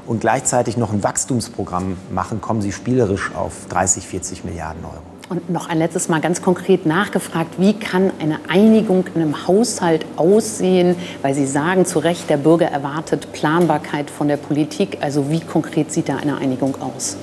und 0.06 0.20
gleichzeitig 0.20 0.76
noch 0.76 0.92
ein 0.92 1.02
Wachstumsprogramm 1.02 1.96
machen, 2.10 2.40
kommen 2.40 2.62
Sie 2.62 2.72
spielerisch 2.72 3.32
auf 3.34 3.52
30, 3.68 4.06
40 4.06 4.44
Milliarden 4.44 4.84
Euro. 4.84 5.02
Und 5.28 5.50
noch 5.50 5.68
ein 5.68 5.78
letztes 5.78 6.08
Mal 6.08 6.20
ganz 6.20 6.40
konkret 6.40 6.86
nachgefragt, 6.86 7.54
wie 7.58 7.72
kann 7.72 8.12
eine 8.20 8.38
Einigung 8.48 9.06
in 9.12 9.22
einem 9.22 9.48
Haushalt 9.48 10.06
aussehen? 10.14 10.94
Weil 11.22 11.34
Sie 11.34 11.46
sagen 11.46 11.84
zu 11.84 11.98
Recht, 11.98 12.30
der 12.30 12.36
Bürger 12.36 12.66
erwartet 12.66 13.32
Planbarkeit 13.32 14.08
von 14.08 14.28
der 14.28 14.36
Politik. 14.36 14.98
Also 15.00 15.28
wie 15.28 15.40
konkret 15.40 15.90
sieht 15.90 16.08
da 16.08 16.16
eine 16.16 16.38
Einigung 16.38 16.76
aus? 16.80 17.16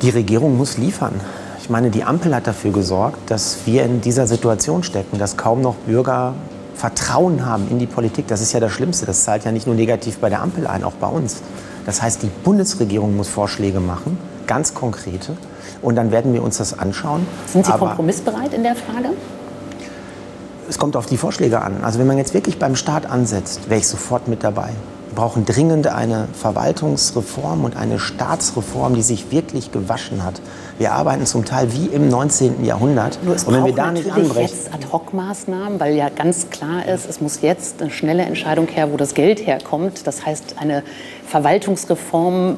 Die 0.00 0.08
Regierung 0.08 0.56
muss 0.56 0.78
liefern. 0.78 1.20
Ich 1.64 1.70
meine, 1.70 1.88
die 1.88 2.04
Ampel 2.04 2.34
hat 2.34 2.46
dafür 2.46 2.72
gesorgt, 2.72 3.30
dass 3.30 3.60
wir 3.64 3.86
in 3.86 4.02
dieser 4.02 4.26
Situation 4.26 4.82
stecken, 4.82 5.16
dass 5.16 5.38
kaum 5.38 5.62
noch 5.62 5.76
Bürger 5.76 6.34
Vertrauen 6.74 7.46
haben 7.46 7.68
in 7.70 7.78
die 7.78 7.86
Politik. 7.86 8.26
Das 8.28 8.42
ist 8.42 8.52
ja 8.52 8.60
das 8.60 8.70
Schlimmste. 8.70 9.06
Das 9.06 9.24
zahlt 9.24 9.46
ja 9.46 9.50
nicht 9.50 9.66
nur 9.66 9.74
negativ 9.74 10.18
bei 10.18 10.28
der 10.28 10.42
Ampel 10.42 10.66
ein, 10.66 10.84
auch 10.84 10.92
bei 10.92 11.06
uns. 11.06 11.40
Das 11.86 12.02
heißt, 12.02 12.22
die 12.22 12.26
Bundesregierung 12.26 13.16
muss 13.16 13.28
Vorschläge 13.28 13.80
machen, 13.80 14.18
ganz 14.46 14.74
konkrete. 14.74 15.38
Und 15.80 15.96
dann 15.96 16.10
werden 16.10 16.34
wir 16.34 16.42
uns 16.42 16.58
das 16.58 16.78
anschauen. 16.78 17.26
Sind 17.50 17.64
Sie 17.64 17.72
Aber 17.72 17.86
kompromissbereit 17.86 18.52
in 18.52 18.62
der 18.62 18.76
Frage? 18.76 19.14
Es 20.68 20.76
kommt 20.76 20.96
auf 20.96 21.06
die 21.06 21.16
Vorschläge 21.16 21.62
an. 21.62 21.82
Also 21.82 21.98
wenn 21.98 22.06
man 22.06 22.18
jetzt 22.18 22.34
wirklich 22.34 22.58
beim 22.58 22.76
Staat 22.76 23.06
ansetzt, 23.10 23.70
wäre 23.70 23.80
ich 23.80 23.88
sofort 23.88 24.28
mit 24.28 24.44
dabei. 24.44 24.68
Wir 25.14 25.20
brauchen 25.20 25.44
dringend 25.44 25.86
eine 25.86 26.26
Verwaltungsreform 26.32 27.64
und 27.64 27.76
eine 27.76 28.00
Staatsreform, 28.00 28.96
die 28.96 29.02
sich 29.02 29.30
wirklich 29.30 29.70
gewaschen 29.70 30.24
hat. 30.24 30.40
Wir 30.76 30.90
arbeiten 30.90 31.24
zum 31.24 31.44
Teil 31.44 31.72
wie 31.72 31.86
im 31.86 32.08
19. 32.08 32.64
Jahrhundert. 32.64 33.20
Nur 33.22 33.36
es 33.36 33.44
und 33.44 33.54
wenn 33.54 33.64
wir 33.64 33.76
da 33.76 33.92
nicht 33.92 34.10
anbrechen, 34.10 34.40
jetzt 34.40 34.74
Ad-Hoc-Maßnahmen, 34.74 35.78
weil 35.78 35.94
ja 35.94 36.08
ganz 36.08 36.50
klar 36.50 36.84
ist, 36.88 37.08
es 37.08 37.20
muss 37.20 37.42
jetzt 37.42 37.80
eine 37.80 37.92
schnelle 37.92 38.24
Entscheidung 38.24 38.66
her, 38.66 38.90
wo 38.90 38.96
das 38.96 39.14
Geld 39.14 39.46
herkommt. 39.46 40.04
Das 40.04 40.26
heißt, 40.26 40.56
eine 40.58 40.82
Verwaltungsreform 41.28 42.56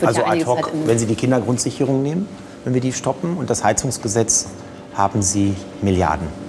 also 0.00 0.22
ja 0.22 0.26
ad 0.26 0.46
hoc, 0.46 0.70
wenn 0.86 0.98
Sie 0.98 1.04
die 1.04 1.16
Kindergrundsicherung 1.16 2.02
nehmen, 2.02 2.26
wenn 2.64 2.72
wir 2.72 2.80
die 2.80 2.94
stoppen 2.94 3.36
und 3.36 3.50
das 3.50 3.62
Heizungsgesetz 3.62 4.46
haben 4.94 5.20
Sie 5.20 5.54
Milliarden. 5.82 6.43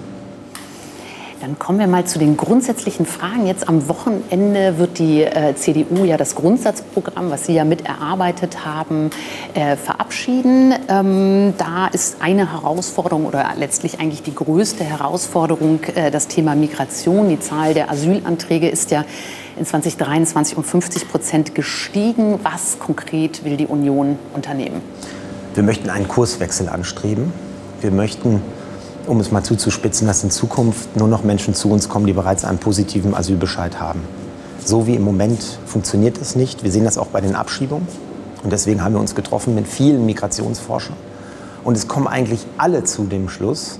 Dann 1.46 1.60
kommen 1.60 1.78
wir 1.78 1.86
mal 1.86 2.06
zu 2.06 2.18
den 2.18 2.38
grundsätzlichen 2.38 3.06
Fragen. 3.06 3.46
Jetzt 3.46 3.70
am 3.70 3.88
Wochenende 3.88 4.80
wird 4.80 4.98
die 4.98 5.22
äh, 5.22 5.54
CDU 5.54 6.04
ja 6.04 6.18
das 6.18 6.34
Grundsatzprogramm, 6.34 7.30
was 7.30 7.46
Sie 7.46 7.54
ja 7.54 7.64
mit 7.64 7.86
erarbeitet 7.86 8.66
haben, 8.66 9.12
äh, 9.54 9.76
verabschieden. 9.76 10.74
Ähm, 10.90 11.54
da 11.60 11.86
ist 11.86 12.18
eine 12.20 12.52
Herausforderung 12.52 13.28
oder 13.28 13.48
letztlich 13.60 14.00
eigentlich 14.00 14.24
die 14.24 14.34
größte 14.34 14.84
Herausforderung 14.84 15.84
äh, 15.94 16.10
das 16.10 16.28
Thema 16.28 16.56
Migration. 16.56 17.30
Die 17.30 17.40
Zahl 17.40 17.76
der 17.76 17.92
Asylanträge 17.92 18.68
ist 18.68 18.90
ja 18.90 19.06
in 19.56 19.68
2023 19.68 20.58
um 20.58 20.64
50 20.64 21.08
Prozent 21.08 21.54
gestiegen. 21.54 22.40
Was 22.42 22.80
konkret 22.80 23.46
will 23.46 23.56
die 23.56 23.68
Union 23.68 24.18
unternehmen? 24.34 24.82
Wir 25.54 25.62
möchten 25.62 25.92
einen 25.92 26.08
Kurswechsel 26.08 26.70
anstreben. 26.70 27.32
Wir 27.82 27.92
möchten 27.92 28.42
um 29.08 29.20
es 29.20 29.32
mal 29.32 29.44
zuzuspitzen, 29.44 30.08
dass 30.08 30.24
in 30.24 30.32
Zukunft 30.32 30.96
nur 30.96 31.08
noch 31.08 31.24
Menschen 31.24 31.54
zu 31.54 31.70
uns 31.70 31.90
kommen, 31.90 32.06
die 32.06 32.14
bereits 32.14 32.46
einen 32.46 32.58
positiven 32.58 33.14
Asylbescheid 33.16 33.80
haben. 33.80 34.02
So 34.64 34.88
wie 34.88 34.96
im 34.96 35.04
Moment 35.04 35.60
funktioniert 35.66 36.20
es 36.20 36.36
nicht. 36.36 36.64
Wir 36.64 36.72
sehen 36.72 36.86
das 36.86 36.98
auch 36.98 37.08
bei 37.08 37.22
den 37.22 37.36
Abschiebungen. 37.36 37.88
Und 38.44 38.52
deswegen 38.52 38.84
haben 38.84 38.94
wir 38.94 39.00
uns 39.00 39.16
getroffen 39.16 39.56
mit 39.56 39.68
vielen 39.68 40.06
Migrationsforschern. 40.06 40.96
Und 41.64 41.76
es 41.76 41.88
kommen 41.88 42.08
eigentlich 42.08 42.46
alle 42.58 42.84
zu 42.84 43.06
dem 43.06 43.28
Schluss, 43.28 43.80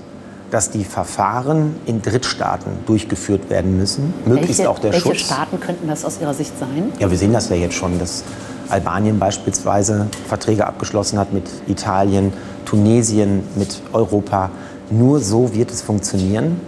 dass 0.50 0.70
die 0.70 0.84
Verfahren 0.84 1.76
in 1.86 2.02
Drittstaaten 2.02 2.72
durchgeführt 2.86 3.50
werden 3.50 3.76
müssen. 3.76 4.14
Möglichst 4.24 4.58
welche, 4.58 4.70
auch 4.70 4.78
der 4.78 4.92
welche 4.92 5.02
Schutz. 5.02 5.12
Welche 5.12 5.24
Staaten 5.24 5.60
könnten 5.60 5.88
das 5.88 6.04
aus 6.04 6.20
Ihrer 6.20 6.34
Sicht 6.34 6.52
sein? 6.58 6.92
Ja, 6.98 7.10
wir 7.10 7.18
sehen 7.18 7.32
das 7.32 7.48
ja 7.48 7.56
jetzt 7.56 7.74
schon, 7.74 7.98
dass 7.98 8.22
Albanien 8.68 9.18
beispielsweise 9.18 10.06
Verträge 10.28 10.66
abgeschlossen 10.66 11.18
hat 11.18 11.32
mit 11.32 11.44
Italien, 11.66 12.32
Tunesien 12.64 13.42
mit 13.56 13.80
Europa. 13.92 14.50
Nur 14.90 15.20
so 15.20 15.54
wird 15.54 15.70
es 15.70 15.82
funktionieren. 15.82 16.60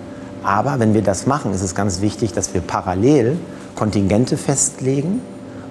Aber 0.43 0.79
wenn 0.79 0.95
wir 0.95 1.03
das 1.03 1.27
machen, 1.27 1.53
ist 1.53 1.63
es 1.63 1.75
ganz 1.75 2.01
wichtig, 2.01 2.33
dass 2.33 2.55
wir 2.55 2.61
parallel 2.61 3.37
Kontingente 3.75 4.37
festlegen, 4.37 5.21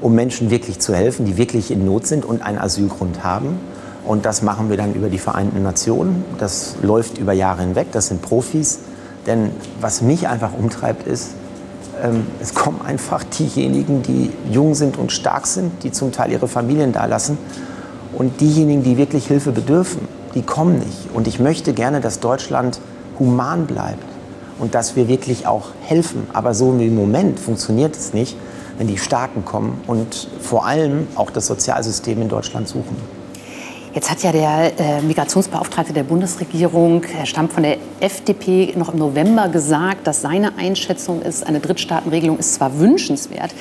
um 0.02 0.14
Menschen 0.14 0.50
wirklich 0.50 0.80
zu 0.80 0.94
helfen, 0.94 1.26
die 1.26 1.38
wirklich 1.38 1.72
in 1.72 1.86
Not 1.86 2.08
sind 2.08 2.26
und 2.26 2.42
einen 2.42 2.58
Asylgrund 2.58 3.24
haben. 3.24 3.60
Und 4.06 4.26
das 4.26 4.42
machen 4.42 4.70
wir 4.70 4.78
dann 4.78 4.94
über 4.94 5.10
die 5.10 5.18
Vereinten 5.18 5.62
Nationen. 5.64 6.24
Das 6.38 6.76
läuft 6.82 7.18
über 7.18 7.34
Jahre 7.34 7.62
hinweg. 7.62 7.88
Das 7.92 8.08
sind 8.08 8.22
Profis. 8.22 8.80
Denn 9.26 9.52
was 9.82 10.02
mich 10.02 10.30
einfach 10.30 10.54
umtreibt, 10.54 11.06
ist, 11.06 11.32
ähm, 12.02 12.28
es 12.42 12.54
kommen 12.54 12.80
einfach 12.82 13.24
diejenigen, 13.26 14.04
die 14.04 14.32
jung 14.50 14.76
sind 14.76 14.98
und 14.98 15.12
stark 15.12 15.48
sind, 15.48 15.84
die 15.84 15.92
zum 15.92 16.14
Teil 16.14 16.32
ihre 16.32 16.48
Familien 16.48 16.94
da 16.94 17.06
lassen. 17.06 17.38
Und 18.14 18.40
diejenigen, 18.40 18.84
die 18.84 18.98
wirklich 18.98 19.28
Hilfe 19.28 19.52
bedürfen, 19.52 20.08
die 20.36 20.42
kommen 20.42 20.80
nicht. 20.80 21.10
Und 21.14 21.28
ich 21.28 21.40
möchte 21.40 21.74
gerne, 21.74 22.02
dass 22.02 22.20
Deutschland 22.20 22.80
human 23.20 23.66
bleibt 23.66 24.04
und 24.60 24.76
dass 24.76 24.96
wir 24.96 25.08
wirklich 25.08 25.48
auch 25.48 25.70
helfen. 25.82 26.28
Aber 26.34 26.54
so 26.54 26.78
wie 26.80 26.88
im 26.88 26.96
Moment 26.96 27.40
funktioniert 27.40 27.96
es 27.96 28.14
nicht, 28.14 28.38
wenn 28.78 28.88
die 28.88 28.98
Starken 28.98 29.44
kommen 29.46 29.82
und 29.88 30.30
vor 30.40 30.66
allem 30.66 31.08
auch 31.16 31.32
das 31.32 31.48
Sozialsystem 31.48 32.22
in 32.22 32.30
Deutschland 32.30 32.68
suchen. 32.68 32.96
Jetzt 33.94 34.12
hat 34.12 34.22
ja 34.22 34.32
der 34.32 34.80
äh, 34.80 35.02
Migrationsbeauftragte 35.02 35.92
der 35.92 36.04
Bundesregierung, 36.04 37.04
er 37.18 37.26
stammt 37.26 37.54
von 37.54 37.64
der 37.64 37.78
FDP, 38.00 38.74
noch 38.76 38.94
im 38.94 39.00
November 39.00 39.50
gesagt, 39.50 40.06
dass 40.06 40.22
seine 40.22 40.56
Einschätzung 40.56 41.24
ist, 41.24 41.48
eine 41.48 41.60
Drittstaatenregelung 41.60 42.38
ist 42.38 42.54
zwar 42.54 42.78
wünschenswert, 42.78 43.56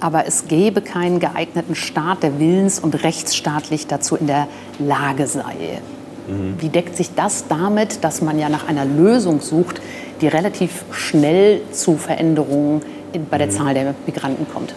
aber 0.00 0.26
es 0.26 0.46
gäbe 0.46 0.80
keinen 0.80 1.20
geeigneten 1.20 1.74
Staat, 1.74 2.22
der 2.22 2.38
willens- 2.38 2.80
und 2.80 3.04
rechtsstaatlich 3.04 3.86
dazu 3.86 4.16
in 4.16 4.28
der 4.28 4.48
Lage 4.78 5.26
sei. 5.26 5.82
Mhm. 6.28 6.54
Wie 6.58 6.68
deckt 6.68 6.96
sich 6.96 7.14
das 7.14 7.46
damit, 7.48 8.04
dass 8.04 8.22
man 8.22 8.38
ja 8.38 8.48
nach 8.48 8.68
einer 8.68 8.84
Lösung 8.84 9.40
sucht, 9.40 9.80
die 10.20 10.28
relativ 10.28 10.84
schnell 10.92 11.60
zu 11.72 11.96
Veränderungen 11.96 12.82
in, 13.12 13.26
bei 13.26 13.38
der 13.38 13.48
mhm. 13.48 13.52
Zahl 13.52 13.74
der 13.74 13.94
Migranten 14.06 14.46
kommt? 14.52 14.74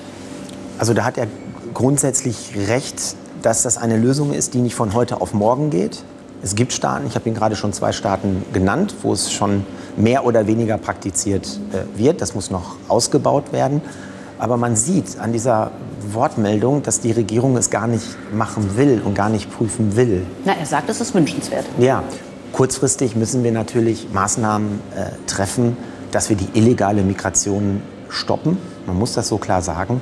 Also 0.78 0.94
da 0.94 1.06
hat 1.06 1.18
er 1.18 1.28
grundsätzlich 1.74 2.54
recht, 2.68 3.16
dass 3.42 3.64
das 3.64 3.78
eine 3.78 3.98
Lösung 3.98 4.34
ist, 4.34 4.54
die 4.54 4.60
nicht 4.60 4.76
von 4.76 4.94
heute 4.94 5.22
auf 5.22 5.34
morgen 5.34 5.70
geht. 5.70 6.04
Es 6.42 6.56
gibt 6.56 6.74
Staaten, 6.74 7.08
ich 7.08 7.16
habe 7.16 7.28
Ihnen 7.28 7.36
gerade 7.36 7.56
schon 7.56 7.74
zwei 7.74 7.92
Staaten 7.92 8.44
genannt, 8.54 8.96
wo 9.02 9.14
es 9.14 9.32
schon 9.32 9.66
mehr 9.98 10.26
oder 10.26 10.48
weniger 10.48 10.78
praktiziert 10.78 11.60
äh, 11.72 11.98
wird. 11.98 12.22
Das 12.22 12.36
muss 12.36 12.52
noch 12.52 12.76
ausgebaut 12.88 13.54
werden. 13.54 13.82
Aber 14.38 14.58
man 14.58 14.76
sieht 14.76 15.18
an 15.20 15.32
dieser 15.32 15.72
Wortmeldung, 16.14 16.84
dass 16.84 17.00
die 17.00 17.12
Regierung 17.12 17.58
es 17.58 17.70
gar 17.70 17.88
nicht 17.88 18.06
machen 18.34 18.78
will 18.78 19.02
und 19.04 19.16
gar 19.16 19.30
nicht 19.30 19.52
prüfen 19.52 19.96
will. 19.96 20.26
Na, 20.46 20.54
er 20.54 20.66
sagt, 20.66 20.90
es 20.90 21.02
ist 21.02 21.14
wünschenswert. 21.14 21.66
Ja, 21.80 22.04
kurzfristig 22.52 23.16
müssen 23.16 23.44
wir 23.44 23.52
natürlich 23.52 24.08
Maßnahmen 24.14 24.80
äh, 24.96 25.06
treffen, 25.28 25.78
dass 26.12 26.30
wir 26.30 26.38
die 26.38 26.48
illegale 26.54 27.04
Migration 27.04 27.82
stoppen. 28.10 28.58
Man 28.86 28.98
muss 28.98 29.14
das 29.14 29.28
so 29.28 29.38
klar 29.38 29.62
sagen. 29.62 30.02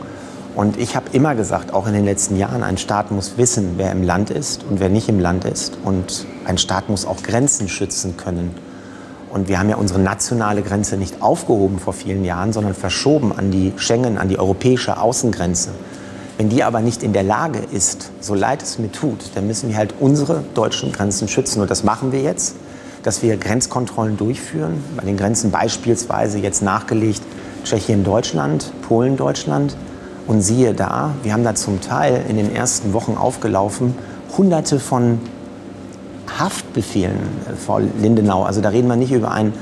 Und 0.56 0.78
ich 0.78 0.96
habe 0.96 1.08
immer 1.14 1.34
gesagt, 1.34 1.74
auch 1.74 1.88
in 1.88 1.94
den 1.94 2.06
letzten 2.06 2.38
Jahren, 2.38 2.62
ein 2.62 2.78
Staat 2.78 3.10
muss 3.10 3.38
wissen, 3.38 3.74
wer 3.78 3.92
im 3.92 4.04
Land 4.04 4.30
ist 4.30 4.64
und 4.70 4.80
wer 4.80 4.90
nicht 4.90 5.10
im 5.10 5.20
Land 5.20 5.46
ist. 5.46 5.78
Und 5.84 6.28
ein 6.46 6.60
Staat 6.60 6.90
muss 6.90 7.06
auch 7.06 7.24
Grenzen 7.24 7.68
schützen 7.68 8.18
können. 8.18 8.54
Und 9.32 9.48
wir 9.48 9.58
haben 9.58 9.70
ja 9.70 9.78
unsere 9.78 10.00
nationale 10.00 10.62
Grenze 10.62 10.96
nicht 10.96 11.24
aufgehoben 11.24 11.80
vor 11.80 11.94
vielen 11.94 12.24
Jahren, 12.24 12.54
sondern 12.54 12.76
verschoben 12.76 13.32
an 13.36 13.50
die 13.50 13.74
Schengen, 13.78 14.20
an 14.20 14.30
die 14.30 14.38
europäische 14.38 15.02
Außengrenze. 15.02 15.72
Wenn 16.38 16.50
die 16.50 16.64
aber 16.64 16.80
nicht 16.82 17.04
in 17.04 17.14
der 17.14 17.24
Lage 17.24 17.60
ist, 17.72 18.10
so 18.20 18.34
leid 18.34 18.64
es 18.64 18.80
mir 18.80 18.92
tut, 18.92 19.20
dann 19.36 19.46
müssen 19.46 19.70
wir 19.70 19.78
halt 19.78 19.94
unsere 20.00 20.44
deutschen 20.56 20.92
Grenzen 20.92 21.28
schützen. 21.28 21.62
Und 21.62 21.70
das 21.70 21.84
machen 21.84 22.12
wir 22.12 22.22
jetzt, 22.22 22.56
dass 23.04 23.22
wir 23.22 23.38
Grenzkontrollen 23.38 24.18
durchführen. 24.18 24.84
Bei 24.98 25.04
den 25.04 25.16
Grenzen 25.16 25.52
beispielsweise 25.52 26.40
jetzt 26.40 26.64
nachgelegt 26.64 27.22
Tschechien, 27.64 28.04
Deutschland, 28.04 28.72
Polen, 28.88 29.16
Deutschland. 29.16 29.76
Und 30.26 30.42
siehe 30.42 30.74
da, 30.74 31.14
wir 31.22 31.34
haben 31.34 31.44
da 31.44 31.54
zum 31.54 31.82
Teil 31.82 32.26
in 32.30 32.38
den 32.38 32.56
ersten 32.56 32.94
Wochen 32.94 33.16
aufgelaufen, 33.16 33.94
hunderte 34.38 34.80
von 34.80 35.20
Haftbefehlen, 36.40 37.18
äh, 37.48 37.56
Frau 37.56 37.80
Lindenau. 37.80 38.44
Also 38.44 38.62
da 38.62 38.70
reden 38.70 38.88
wir 38.88 38.96
nicht 38.96 39.12
über 39.12 39.32
einen 39.32 39.54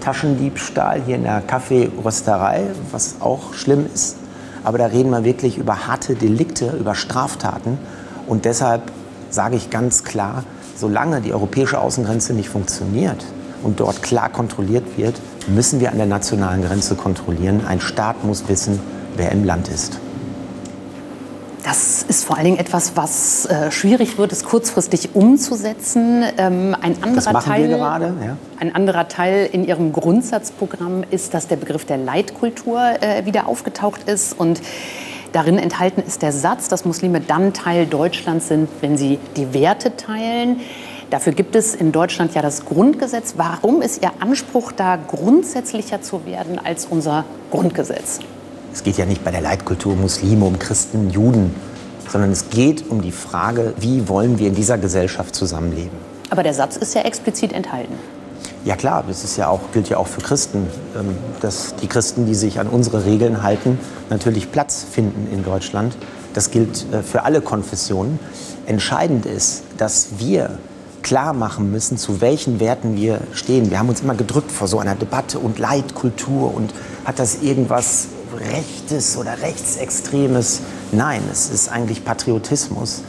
Taschendiebstahl 0.00 1.02
hier 1.04 1.16
in 1.16 1.24
der 1.24 1.40
Kaffeerösterei, 1.40 2.64
was 2.92 3.16
auch 3.20 3.54
schlimm 3.54 3.86
ist. 3.92 4.16
Aber 4.64 4.78
da 4.78 4.86
reden 4.86 5.10
wir 5.10 5.24
wirklich 5.24 5.58
über 5.58 5.86
harte 5.86 6.14
Delikte, 6.14 6.76
über 6.78 6.94
Straftaten. 6.94 7.78
Und 8.26 8.44
deshalb 8.44 8.82
sage 9.30 9.56
ich 9.56 9.70
ganz 9.70 10.04
klar, 10.04 10.44
solange 10.76 11.20
die 11.20 11.32
europäische 11.32 11.80
Außengrenze 11.80 12.32
nicht 12.32 12.48
funktioniert 12.48 13.24
und 13.62 13.80
dort 13.80 14.02
klar 14.02 14.28
kontrolliert 14.28 14.96
wird, 14.96 15.20
müssen 15.48 15.80
wir 15.80 15.90
an 15.90 15.98
der 15.98 16.06
nationalen 16.06 16.62
Grenze 16.62 16.94
kontrollieren. 16.94 17.64
Ein 17.66 17.80
Staat 17.80 18.24
muss 18.24 18.48
wissen, 18.48 18.80
wer 19.16 19.32
im 19.32 19.44
Land 19.44 19.68
ist. 19.68 19.98
Das 21.64 22.02
ist 22.02 22.24
vor 22.24 22.36
allen 22.36 22.46
Dingen 22.46 22.58
etwas, 22.58 22.92
was 22.96 23.46
äh, 23.46 23.70
schwierig 23.70 24.16
wird, 24.16 24.32
es 24.32 24.44
kurzfristig 24.44 25.14
umzusetzen. 25.14 26.24
Ähm, 26.38 26.74
ein, 26.80 27.02
anderer 27.02 27.40
Teil, 27.40 27.68
gerade, 27.68 28.14
ja. 28.24 28.36
ein 28.58 28.74
anderer 28.74 29.08
Teil 29.08 29.48
in 29.52 29.64
Ihrem 29.66 29.92
Grundsatzprogramm 29.92 31.04
ist, 31.10 31.34
dass 31.34 31.48
der 31.48 31.56
Begriff 31.56 31.84
der 31.84 31.98
Leitkultur 31.98 32.80
äh, 33.00 33.26
wieder 33.26 33.46
aufgetaucht 33.46 34.08
ist. 34.08 34.38
Und 34.38 34.62
darin 35.32 35.58
enthalten 35.58 36.02
ist 36.06 36.22
der 36.22 36.32
Satz, 36.32 36.68
dass 36.68 36.84
Muslime 36.84 37.20
dann 37.20 37.52
Teil 37.52 37.86
Deutschlands 37.86 38.48
sind, 38.48 38.68
wenn 38.80 38.96
sie 38.96 39.18
die 39.36 39.52
Werte 39.52 39.96
teilen. 39.96 40.60
Dafür 41.10 41.32
gibt 41.32 41.56
es 41.56 41.74
in 41.74 41.92
Deutschland 41.92 42.34
ja 42.34 42.40
das 42.40 42.64
Grundgesetz. 42.64 43.34
Warum 43.36 43.82
ist 43.82 44.02
Ihr 44.02 44.12
Anspruch, 44.20 44.72
da 44.72 44.96
grundsätzlicher 44.96 46.00
zu 46.00 46.24
werden 46.24 46.58
als 46.62 46.86
unser 46.86 47.24
Grundgesetz? 47.50 48.20
Es 48.72 48.84
geht 48.84 48.96
ja 48.98 49.04
nicht 49.04 49.24
bei 49.24 49.30
der 49.30 49.40
Leitkultur 49.40 49.94
um 49.94 50.02
Muslime, 50.02 50.44
um 50.44 50.58
Christen, 50.58 51.10
Juden, 51.10 51.54
sondern 52.08 52.30
es 52.30 52.50
geht 52.50 52.88
um 52.88 53.02
die 53.02 53.12
Frage, 53.12 53.74
wie 53.78 54.08
wollen 54.08 54.38
wir 54.38 54.48
in 54.48 54.54
dieser 54.54 54.78
Gesellschaft 54.78 55.34
zusammenleben. 55.34 55.98
Aber 56.30 56.42
der 56.42 56.54
Satz 56.54 56.76
ist 56.76 56.94
ja 56.94 57.02
explizit 57.02 57.52
enthalten. 57.52 57.94
Ja 58.64 58.76
klar, 58.76 59.04
das 59.06 59.24
ist 59.24 59.36
ja 59.36 59.48
auch, 59.48 59.60
gilt 59.72 59.88
ja 59.88 59.96
auch 59.96 60.06
für 60.06 60.20
Christen, 60.20 60.66
ähm, 60.96 61.16
dass 61.40 61.74
die 61.76 61.88
Christen, 61.88 62.26
die 62.26 62.34
sich 62.34 62.60
an 62.60 62.68
unsere 62.68 63.04
Regeln 63.04 63.42
halten, 63.42 63.78
natürlich 64.10 64.52
Platz 64.52 64.84
finden 64.88 65.32
in 65.32 65.42
Deutschland. 65.42 65.96
Das 66.34 66.50
gilt 66.50 66.86
äh, 66.92 67.02
für 67.02 67.24
alle 67.24 67.40
Konfessionen. 67.40 68.20
Entscheidend 68.66 69.26
ist, 69.26 69.62
dass 69.78 70.18
wir 70.18 70.58
klar 71.02 71.32
machen 71.32 71.72
müssen, 71.72 71.96
zu 71.96 72.20
welchen 72.20 72.60
Werten 72.60 72.96
wir 72.96 73.20
stehen. 73.32 73.70
Wir 73.70 73.78
haben 73.78 73.88
uns 73.88 74.02
immer 74.02 74.14
gedrückt 74.14 74.52
vor 74.52 74.68
so 74.68 74.78
einer 74.78 74.94
Debatte 74.94 75.38
und 75.38 75.58
Leitkultur 75.58 76.54
und 76.54 76.72
hat 77.04 77.18
das 77.18 77.42
irgendwas 77.42 78.08
Rechtes 78.40 79.16
oder 79.16 79.40
Rechtsextremes. 79.40 80.60
Nein, 80.92 81.22
es 81.30 81.50
ist 81.50 81.68
eigentlich 81.68 82.04
Patriotismus. 82.04 83.02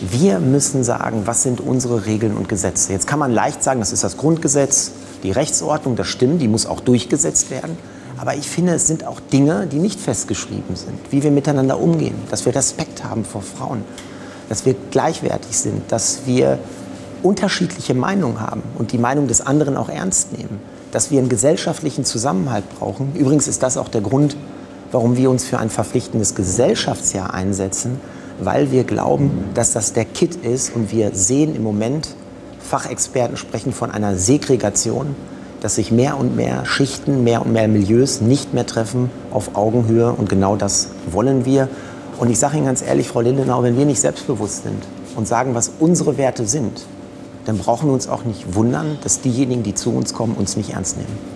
Wir 0.00 0.38
müssen 0.38 0.84
sagen, 0.84 1.22
was 1.24 1.42
sind 1.42 1.60
unsere 1.60 2.04
Regeln 2.04 2.36
und 2.36 2.48
Gesetze. 2.48 2.92
Jetzt 2.92 3.06
kann 3.06 3.18
man 3.18 3.32
leicht 3.32 3.62
sagen, 3.62 3.80
das 3.80 3.92
ist 3.92 4.04
das 4.04 4.18
Grundgesetz, 4.18 4.92
die 5.22 5.30
Rechtsordnung, 5.30 5.96
das 5.96 6.06
stimmt, 6.08 6.42
die 6.42 6.48
muss 6.48 6.66
auch 6.66 6.80
durchgesetzt 6.80 7.50
werden. 7.50 7.78
Aber 8.18 8.34
ich 8.34 8.48
finde, 8.48 8.74
es 8.74 8.86
sind 8.86 9.06
auch 9.06 9.20
Dinge, 9.20 9.66
die 9.66 9.78
nicht 9.78 9.98
festgeschrieben 9.98 10.76
sind. 10.76 10.98
Wie 11.10 11.22
wir 11.22 11.30
miteinander 11.30 11.80
umgehen, 11.80 12.14
dass 12.30 12.44
wir 12.44 12.54
Respekt 12.54 13.04
haben 13.04 13.24
vor 13.24 13.42
Frauen, 13.42 13.84
dass 14.48 14.66
wir 14.66 14.74
gleichwertig 14.90 15.56
sind, 15.56 15.90
dass 15.90 16.20
wir 16.26 16.58
unterschiedliche 17.22 17.94
Meinungen 17.94 18.40
haben 18.40 18.62
und 18.78 18.92
die 18.92 18.98
Meinung 18.98 19.26
des 19.26 19.40
anderen 19.40 19.76
auch 19.76 19.88
ernst 19.88 20.32
nehmen 20.36 20.60
dass 20.96 21.10
wir 21.10 21.18
einen 21.18 21.28
gesellschaftlichen 21.28 22.06
Zusammenhalt 22.06 22.64
brauchen. 22.78 23.14
Übrigens 23.14 23.48
ist 23.48 23.62
das 23.62 23.76
auch 23.76 23.88
der 23.88 24.00
Grund, 24.00 24.34
warum 24.92 25.16
wir 25.16 25.30
uns 25.30 25.44
für 25.44 25.58
ein 25.58 25.70
verpflichtendes 25.70 26.34
Gesellschaftsjahr 26.34 27.34
einsetzen, 27.34 28.00
weil 28.40 28.70
wir 28.70 28.84
glauben, 28.84 29.44
dass 29.54 29.72
das 29.72 29.92
der 29.92 30.04
Kit 30.04 30.36
ist 30.36 30.74
und 30.74 30.92
wir 30.92 31.10
sehen 31.14 31.54
im 31.56 31.62
Moment, 31.62 32.08
Fachexperten 32.60 33.36
sprechen 33.36 33.72
von 33.72 33.90
einer 33.90 34.16
Segregation, 34.16 35.14
dass 35.60 35.76
sich 35.76 35.90
mehr 35.90 36.18
und 36.18 36.36
mehr 36.36 36.66
Schichten, 36.66 37.24
mehr 37.24 37.42
und 37.42 37.52
mehr 37.52 37.68
Milieus 37.68 38.20
nicht 38.20 38.52
mehr 38.52 38.66
treffen 38.66 39.10
auf 39.30 39.54
Augenhöhe 39.56 40.12
und 40.12 40.28
genau 40.28 40.56
das 40.56 40.88
wollen 41.10 41.44
wir. 41.44 41.68
Und 42.18 42.30
ich 42.30 42.38
sage 42.38 42.56
Ihnen 42.56 42.66
ganz 42.66 42.82
ehrlich, 42.82 43.08
Frau 43.08 43.20
Lindenau, 43.20 43.62
wenn 43.62 43.76
wir 43.78 43.84
nicht 43.84 44.00
selbstbewusst 44.00 44.64
sind 44.64 44.82
und 45.16 45.26
sagen, 45.26 45.54
was 45.54 45.70
unsere 45.78 46.18
Werte 46.18 46.46
sind, 46.46 46.86
dann 47.46 47.58
brauchen 47.58 47.88
wir 47.88 47.94
uns 47.94 48.08
auch 48.08 48.24
nicht 48.24 48.54
wundern, 48.54 48.98
dass 49.02 49.20
diejenigen, 49.20 49.62
die 49.62 49.74
zu 49.74 49.94
uns 49.94 50.12
kommen, 50.12 50.34
uns 50.34 50.56
nicht 50.56 50.70
ernst 50.70 50.96
nehmen. 50.96 51.35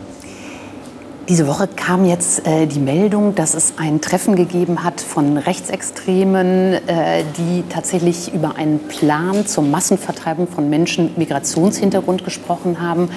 Diese 1.31 1.47
Woche 1.47 1.69
kam 1.69 2.05
jetzt 2.07 2.45
äh, 2.45 2.67
die 2.67 2.81
Meldung, 2.81 3.37
dass 3.37 3.55
es 3.55 3.75
ein 3.77 4.01
Treffen 4.01 4.35
gegeben 4.35 4.83
hat 4.83 5.01
von 5.01 5.37
Rechtsextremen, 5.37 6.75
äh, 6.89 7.23
die 7.39 7.63
tatsächlich 7.69 8.35
über 8.35 8.57
einen 8.57 8.81
Plan 8.81 9.47
zur 9.47 9.63
Massenvertreibung 9.63 10.49
von 10.49 10.69
Menschen 10.69 11.05
mit 11.05 11.19
Migrationshintergrund 11.19 12.25
gesprochen 12.25 12.83
haben. 12.83 13.11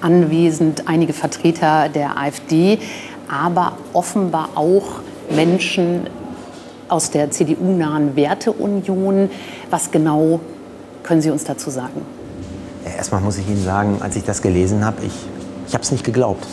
Anwesend 0.00 0.88
einige 0.88 1.12
Vertreter 1.12 1.88
der 1.88 2.18
AfD, 2.18 2.80
aber 3.28 3.74
offenbar 3.92 4.48
auch 4.56 5.02
Menschen 5.32 6.08
aus 6.88 7.12
der 7.12 7.30
CDU-nahen 7.30 8.16
Werteunion. 8.16 9.30
Was 9.70 9.92
genau 9.92 10.40
können 11.04 11.22
Sie 11.22 11.30
uns 11.30 11.44
dazu 11.44 11.70
sagen? 11.70 12.02
Erstmal 12.84 13.20
muss 13.20 13.38
ich 13.38 13.48
Ihnen 13.48 13.62
sagen, 13.62 13.98
als 14.00 14.16
ich 14.16 14.24
das 14.24 14.42
gelesen 14.42 14.84
habe, 14.84 15.04
ich, 15.04 15.12
ich 15.68 15.74
habe 15.74 15.84
es 15.84 15.92
nicht 15.92 16.02
geglaubt 16.02 16.48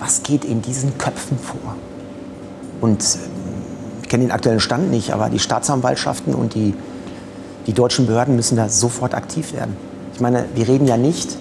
was 0.00 0.22
geht 0.22 0.44
in 0.44 0.62
diesen 0.62 0.98
Köpfen 0.98 1.38
vor? 1.38 1.76
Und 2.80 3.04
ich 4.02 4.08
kenne 4.08 4.24
den 4.24 4.32
aktuellen 4.32 4.60
Stand 4.60 4.90
nicht, 4.90 5.12
aber 5.12 5.28
die 5.28 5.38
Staatsanwaltschaften 5.38 6.34
und 6.34 6.54
die, 6.54 6.74
die 7.66 7.72
deutschen 7.74 8.06
Behörden 8.06 8.34
müssen 8.34 8.56
da 8.56 8.68
sofort 8.68 9.14
aktiv 9.14 9.52
werden. 9.52 9.76
Ich 10.14 10.20
meine, 10.20 10.46
wir 10.54 10.66
reden 10.66 10.86
ja 10.86 10.96
nicht 10.96 11.36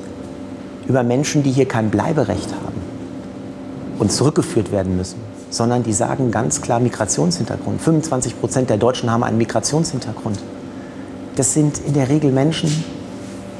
über 0.87 1.03
Menschen, 1.03 1.43
die 1.43 1.51
hier 1.51 1.67
kein 1.67 1.89
Bleiberecht 1.89 2.53
haben 2.53 2.81
und 3.97 4.11
zurückgeführt 4.11 4.71
werden 4.71 4.97
müssen, 4.97 5.19
sondern 5.49 5.83
die 5.83 5.93
sagen 5.93 6.31
ganz 6.31 6.61
klar 6.61 6.79
Migrationshintergrund. 6.79 7.81
25 7.81 8.39
Prozent 8.39 8.69
der 8.69 8.77
Deutschen 8.77 9.09
haben 9.11 9.23
einen 9.23 9.37
Migrationshintergrund. 9.37 10.39
Das 11.35 11.53
sind 11.53 11.79
in 11.79 11.93
der 11.93 12.09
Regel 12.09 12.31
Menschen, 12.31 12.83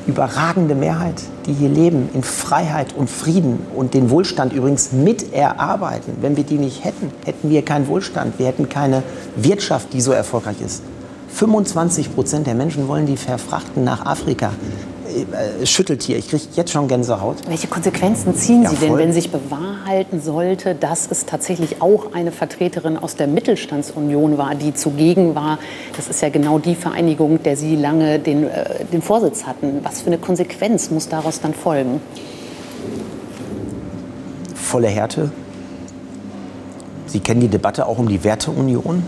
überragende 0.10 0.76
Mehrheit, 0.76 1.22
die 1.46 1.54
hier 1.54 1.70
leben, 1.70 2.10
in 2.14 2.24
Freiheit 2.24 2.96
und 2.96 3.10
Frieden 3.10 3.60
und 3.76 3.94
den 3.94 4.10
Wohlstand 4.10 4.52
übrigens 4.52 4.92
mit 4.92 5.34
erarbeiten. 5.34 6.18
Wenn 6.22 6.36
wir 6.36 6.44
die 6.44 6.58
nicht 6.58 6.84
hätten, 6.84 7.12
hätten 7.24 7.50
wir 7.50 7.64
keinen 7.64 7.88
Wohlstand, 7.88 8.40
wir 8.40 8.48
hätten 8.48 8.68
keine 8.68 9.04
Wirtschaft, 9.36 9.94
die 9.94 10.02
so 10.02 10.12
erfolgreich 10.12 10.62
ist. 10.66 10.84
25 11.30 12.16
Prozent 12.16 12.48
der 12.48 12.56
Menschen 12.56 12.88
wollen 12.88 13.06
die 13.06 13.18
verfrachten 13.18 13.84
nach 13.84 14.06
Afrika. 14.06 14.52
Äh, 15.10 15.66
schüttelt 15.66 16.04
hier. 16.04 16.18
Ich 16.18 16.30
kriege 16.30 16.44
jetzt 16.56 16.72
schon 16.72 16.88
Gänsehaut. 16.88 17.38
Welche 17.48 17.68
Konsequenzen 17.68 18.36
ziehen 18.36 18.64
ja, 18.64 18.70
Sie 18.70 18.76
denn, 18.76 18.98
wenn 18.98 19.12
sich 19.12 19.32
bewahrheiten 19.32 20.22
sollte, 20.22 20.76
dass 20.76 21.08
es 21.10 21.26
tatsächlich 21.26 21.82
auch 21.82 22.14
eine 22.14 22.32
Vertreterin 22.32 22.98
aus 22.98 23.16
der 23.16 23.28
Mittelstandsunion 23.28 24.38
war, 24.38 24.54
die 24.56 24.74
zugegen 24.74 25.34
war? 25.34 25.58
Das 25.98 26.10
ist 26.10 26.22
ja 26.22 26.30
genau 26.30 26.60
die 26.60 26.76
Vereinigung, 26.76 27.42
der 27.42 27.58
Sie 27.58 27.76
lange 27.76 28.20
den, 28.20 28.48
äh, 28.48 28.86
den 28.86 29.02
Vorsitz 29.02 29.46
hatten. 29.46 29.80
Was 29.84 30.02
für 30.02 30.08
eine 30.08 30.20
Konsequenz 30.20 30.92
muss 30.92 31.10
daraus 31.10 31.42
dann 31.42 31.54
folgen? 31.54 32.02
Volle 34.54 34.90
Härte. 34.90 35.32
Sie 37.08 37.20
kennen 37.20 37.42
die 37.42 37.48
Debatte 37.48 37.88
auch 37.88 37.98
um 37.98 38.08
die 38.08 38.24
Werteunion. 38.24 39.02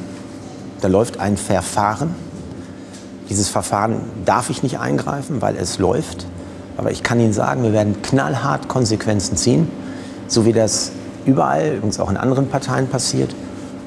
Da 0.82 0.88
läuft 0.88 1.20
ein 1.20 1.38
Verfahren 1.38 2.16
dieses 3.32 3.48
Verfahren 3.48 4.02
darf 4.26 4.50
ich 4.50 4.62
nicht 4.62 4.80
eingreifen, 4.80 5.42
weil 5.42 5.56
es 5.56 5.80
läuft. 5.80 6.26
Aber 6.76 6.92
ich 6.92 7.02
kann 7.02 7.18
Ihnen 7.18 7.32
sagen, 7.32 7.64
wir 7.64 7.72
werden 7.72 8.02
knallhart 8.02 8.68
Konsequenzen 8.68 9.38
ziehen, 9.38 9.70
so 10.28 10.46
wie 10.46 10.52
das 10.52 10.92
überall, 11.26 11.76
übrigens 11.78 11.98
auch 12.02 12.10
in 12.10 12.18
anderen 12.18 12.50
Parteien 12.50 12.88
passiert. 12.88 13.34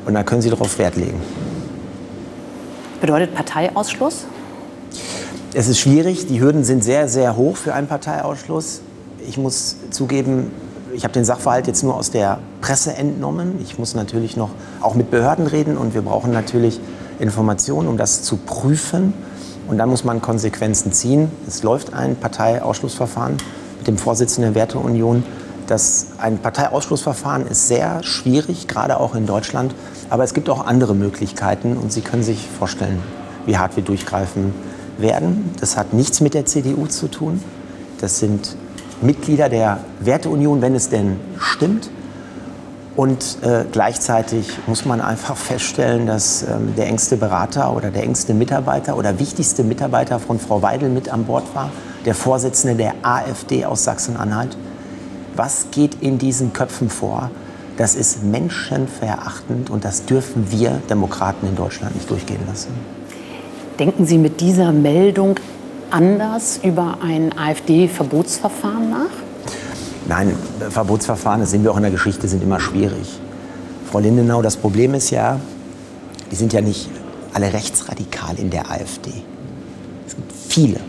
Und 0.07 0.15
da 0.15 0.23
können 0.23 0.41
Sie 0.41 0.49
darauf 0.49 0.79
Wert 0.79 0.97
legen. 0.97 1.21
Bedeutet 3.03 3.35
Parteiausschluss? 3.35 4.25
Es 5.53 5.69
ist 5.69 5.79
schwierig. 5.79 6.27
Die 6.27 6.41
Hürden 6.41 6.65
sind 6.65 6.83
sehr, 6.83 7.07
sehr 7.11 7.37
hoch 7.37 7.57
für 7.57 7.75
einen 7.75 7.87
Parteiausschluss. 7.87 8.81
Ich 9.29 9.37
muss 9.37 9.77
zugeben, 9.91 10.53
ich 10.95 11.05
habe 11.05 11.13
den 11.13 11.27
Sachverhalt 11.27 11.67
jetzt 11.67 11.83
nur 11.83 11.97
aus 11.97 12.11
der 12.11 12.39
Presse 12.63 12.95
entnommen. 12.95 13.59
Ich 13.63 13.79
muss 13.79 13.95
natürlich 13.95 14.39
noch 14.39 14.51
auch 14.81 14.95
mit 14.95 15.11
Behörden 15.11 15.47
reden 15.47 15.77
und 15.77 15.93
wir 15.93 16.01
brauchen 16.01 16.33
natürlich 16.33 16.81
Informationen, 17.19 17.89
um 17.89 17.99
das 17.99 18.23
zu 18.23 18.39
prüfen. 18.39 19.13
Und 19.67 19.79
dann 19.79 19.89
muss 19.89 20.05
man 20.05 20.21
Konsequenzen 20.21 20.93
ziehen. 20.93 21.31
Es 21.47 21.63
läuft 21.63 21.95
ein 21.95 22.17
Parteiausschlussverfahren 22.17 23.37
mit 23.79 23.87
dem 23.87 23.99
Vorsitzenden 23.99 24.53
der 24.53 24.61
Werteunion. 24.63 25.25
Das, 25.67 26.09
ein 26.19 26.39
Parteiausschlussverfahren 26.39 27.47
ist 27.47 27.69
sehr 27.69 28.03
schwierig, 28.03 28.69
gerade 28.69 29.01
auch 29.01 29.15
in 29.15 29.27
Deutschland. 29.27 29.75
Aber 30.11 30.25
es 30.25 30.35
gibt 30.35 30.51
auch 30.51 30.67
andere 30.67 30.95
Möglichkeiten 30.95 31.77
und 31.77 31.93
Sie 31.93 32.03
können 32.03 32.23
sich 32.23 32.47
vorstellen, 32.59 33.01
wie 33.47 33.57
hart 33.57 33.77
wir 33.77 33.83
durchgreifen 33.83 34.53
werden. 34.99 35.51
Das 35.61 35.77
hat 35.77 35.95
nichts 35.95 36.21
mit 36.21 36.35
der 36.35 36.45
CDU 36.45 36.87
zu 36.87 37.09
tun. 37.09 37.43
Das 38.01 38.19
sind 38.19 38.57
Mitglieder 39.01 39.49
der 39.49 39.81
Werteunion, 40.01 40.61
wenn 40.61 40.75
es 40.75 40.89
denn 40.89 41.19
stimmt. 41.39 41.91
Und 42.97 43.39
äh, 43.43 43.65
gleichzeitig 43.71 44.47
muss 44.69 44.85
man 44.85 45.01
einfach 45.01 45.37
feststellen, 45.37 46.07
dass 46.07 46.45
ähm, 46.45 46.75
der 46.77 46.87
engste 46.87 47.17
Berater 47.17 47.75
oder 47.77 47.91
der 47.91 48.05
engste 48.05 48.35
Mitarbeiter 48.35 48.97
oder 48.97 49.19
wichtigste 49.19 49.65
Mitarbeiter 49.65 50.21
von 50.21 50.39
Frau 50.39 50.63
Weidel 50.63 50.91
mit 50.91 51.09
an 51.09 51.25
Bord 51.25 51.45
war, 51.55 51.71
der 52.05 52.15
Vorsitzende 52.15 52.77
der 52.77 52.95
AfD 53.03 53.65
aus 53.65 53.83
Sachsen-Anhalt. 53.85 54.57
Was 55.35 55.67
geht 55.73 55.97
in 56.03 56.19
diesen 56.19 56.53
Köpfen 56.53 56.89
vor? 56.89 57.31
Das 57.77 57.97
ist 57.97 58.23
menschenverachtend 58.23 59.71
und 59.71 59.85
das 59.85 60.05
dürfen 60.05 60.53
wir 60.53 60.81
Demokraten 60.89 61.49
in 61.49 61.57
Deutschland 61.57 61.97
nicht 61.97 62.09
durchgehen 62.09 62.47
lassen. 62.47 62.69
Denken 63.81 64.07
Sie 64.07 64.19
mit 64.19 64.41
dieser 64.41 64.71
Meldung 64.71 65.41
anders 65.91 66.61
über 66.63 66.99
ein 67.03 67.37
AfD-Verbotsverfahren 67.37 68.91
nach? 68.91 69.24
Nein, 70.07 70.37
Verbotsverfahren, 70.71 71.41
das 71.41 71.51
sehen 71.51 71.63
wir 71.65 71.73
auch 71.73 71.77
in 71.77 71.83
der 71.83 71.91
Geschichte, 71.91 72.29
sind 72.29 72.43
immer 72.43 72.61
schwierig. 72.61 73.21
Frau 73.91 74.01
Lindenau, 74.01 74.43
das 74.43 74.57
Problem 74.57 74.95
ist 74.95 75.11
ja, 75.11 75.41
die 76.31 76.37
sind 76.37 76.53
ja 76.53 76.61
nicht 76.61 76.91
alle 77.33 77.53
rechtsradikal 77.53 78.39
in 78.39 78.51
der 78.51 78.71
AfD. 78.71 79.13
Es 80.07 80.15
gibt 80.17 80.33
viele. 80.49 80.81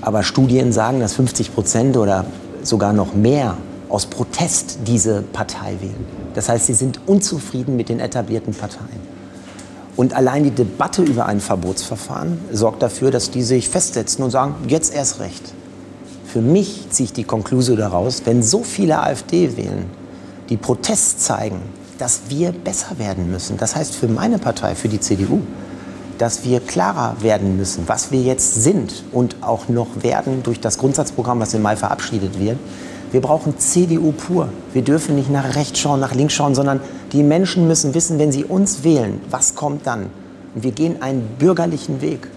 Aber 0.00 0.22
Studien 0.22 0.72
sagen, 0.72 1.00
dass 1.00 1.14
50 1.14 1.54
Prozent 1.54 1.96
oder 1.96 2.24
sogar 2.62 2.92
noch 2.92 3.14
mehr 3.14 3.56
aus 3.88 4.06
Protest 4.06 4.78
diese 4.86 5.22
Partei 5.22 5.76
wählen. 5.80 6.06
Das 6.34 6.48
heißt, 6.48 6.66
sie 6.66 6.74
sind 6.74 7.00
unzufrieden 7.06 7.76
mit 7.76 7.88
den 7.88 7.98
etablierten 7.98 8.54
Parteien. 8.54 9.06
Und 9.96 10.14
allein 10.14 10.44
die 10.44 10.50
Debatte 10.50 11.02
über 11.02 11.26
ein 11.26 11.40
Verbotsverfahren 11.40 12.38
sorgt 12.52 12.82
dafür, 12.82 13.10
dass 13.10 13.30
die 13.30 13.42
sich 13.42 13.68
festsetzen 13.68 14.22
und 14.22 14.30
sagen, 14.30 14.54
jetzt 14.68 14.94
erst 14.94 15.20
recht. 15.20 15.54
Für 16.36 16.42
mich 16.42 16.90
ziehe 16.90 17.06
ich 17.06 17.14
die 17.14 17.24
Konklusion 17.24 17.78
daraus, 17.78 18.20
wenn 18.26 18.42
so 18.42 18.62
viele 18.62 18.98
AfD 18.98 19.56
wählen, 19.56 19.86
die 20.50 20.58
Protest 20.58 21.24
zeigen, 21.24 21.62
dass 21.96 22.24
wir 22.28 22.52
besser 22.52 22.98
werden 22.98 23.30
müssen. 23.30 23.56
Das 23.56 23.74
heißt 23.74 23.94
für 23.94 24.06
meine 24.06 24.36
Partei, 24.36 24.74
für 24.74 24.88
die 24.88 25.00
CDU, 25.00 25.40
dass 26.18 26.44
wir 26.44 26.60
klarer 26.60 27.16
werden 27.22 27.56
müssen, 27.56 27.84
was 27.86 28.12
wir 28.12 28.20
jetzt 28.20 28.62
sind 28.62 29.04
und 29.12 29.36
auch 29.40 29.70
noch 29.70 29.86
werden 30.02 30.42
durch 30.42 30.60
das 30.60 30.76
Grundsatzprogramm, 30.76 31.40
was 31.40 31.54
im 31.54 31.62
Mai 31.62 31.74
verabschiedet 31.74 32.38
wird. 32.38 32.58
Wir 33.12 33.22
brauchen 33.22 33.58
CDU 33.58 34.12
pur. 34.12 34.50
Wir 34.74 34.82
dürfen 34.82 35.16
nicht 35.16 35.30
nach 35.30 35.56
rechts 35.56 35.78
schauen, 35.78 36.00
nach 36.00 36.14
links 36.14 36.34
schauen, 36.34 36.54
sondern 36.54 36.80
die 37.12 37.22
Menschen 37.22 37.66
müssen 37.66 37.94
wissen, 37.94 38.18
wenn 38.18 38.30
sie 38.30 38.44
uns 38.44 38.84
wählen, 38.84 39.22
was 39.30 39.54
kommt 39.54 39.86
dann. 39.86 40.10
Und 40.54 40.64
wir 40.64 40.72
gehen 40.72 41.00
einen 41.00 41.22
bürgerlichen 41.38 42.02
Weg. 42.02 42.28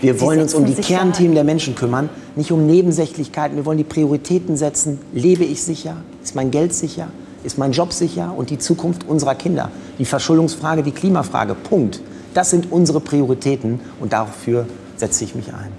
Wir 0.00 0.18
wollen 0.20 0.40
uns 0.40 0.54
um 0.54 0.64
die 0.64 0.74
Kernthemen 0.74 1.34
der 1.34 1.44
Menschen 1.44 1.74
kümmern, 1.74 2.08
nicht 2.34 2.52
um 2.52 2.64
Nebensächlichkeiten. 2.66 3.56
Wir 3.56 3.66
wollen 3.66 3.76
die 3.76 3.84
Prioritäten 3.84 4.56
setzen. 4.56 4.98
Lebe 5.12 5.44
ich 5.44 5.62
sicher? 5.62 5.96
Ist 6.22 6.34
mein 6.34 6.50
Geld 6.50 6.72
sicher? 6.72 7.08
Ist 7.44 7.58
mein 7.58 7.72
Job 7.72 7.92
sicher? 7.92 8.32
Und 8.34 8.48
die 8.48 8.58
Zukunft 8.58 9.06
unserer 9.06 9.34
Kinder. 9.34 9.70
Die 9.98 10.06
Verschuldungsfrage, 10.06 10.82
die 10.82 10.92
Klimafrage. 10.92 11.54
Punkt. 11.54 12.00
Das 12.32 12.48
sind 12.48 12.72
unsere 12.72 13.00
Prioritäten 13.00 13.80
und 13.98 14.14
dafür 14.14 14.66
setze 14.96 15.24
ich 15.24 15.34
mich 15.34 15.48
ein. 15.48 15.72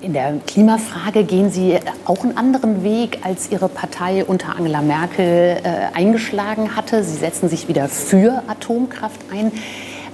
In 0.00 0.14
der 0.14 0.38
Klimafrage 0.46 1.24
gehen 1.24 1.50
Sie 1.50 1.78
auch 2.06 2.22
einen 2.22 2.38
anderen 2.38 2.82
Weg, 2.82 3.18
als 3.22 3.50
Ihre 3.50 3.68
Partei 3.68 4.24
unter 4.24 4.56
Angela 4.56 4.80
Merkel 4.80 5.58
äh, 5.62 5.94
eingeschlagen 5.94 6.74
hatte. 6.74 7.04
Sie 7.04 7.18
setzen 7.18 7.50
sich 7.50 7.68
wieder 7.68 7.88
für 7.88 8.42
Atomkraft 8.48 9.20
ein. 9.30 9.52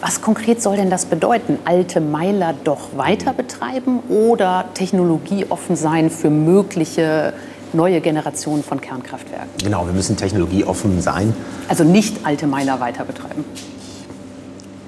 Was 0.01 0.21
konkret 0.21 0.63
soll 0.63 0.77
denn 0.77 0.91
das 0.91 1.07
bedeuten? 1.07 1.59
Alte 1.65 2.01
Meiler 2.01 2.55
doch 2.65 2.97
weiter 2.97 3.33
betreiben 3.33 4.01
oder 4.09 4.67
technologieoffen 4.75 5.75
sein 5.75 6.11
für 6.11 6.29
mögliche 6.29 7.33
neue 7.73 8.01
Generation 8.01 8.63
von 8.63 8.81
Kernkraftwerken. 8.81 9.49
Genau, 9.63 9.87
wir 9.87 9.95
müssen 9.95 10.17
technologieoffen 10.17 11.01
sein. 11.01 11.35
Also 11.69 11.83
nicht 11.85 12.27
alte 12.27 12.47
Meiler 12.47 12.79
weiter 12.81 13.05
betreiben. 13.05 13.45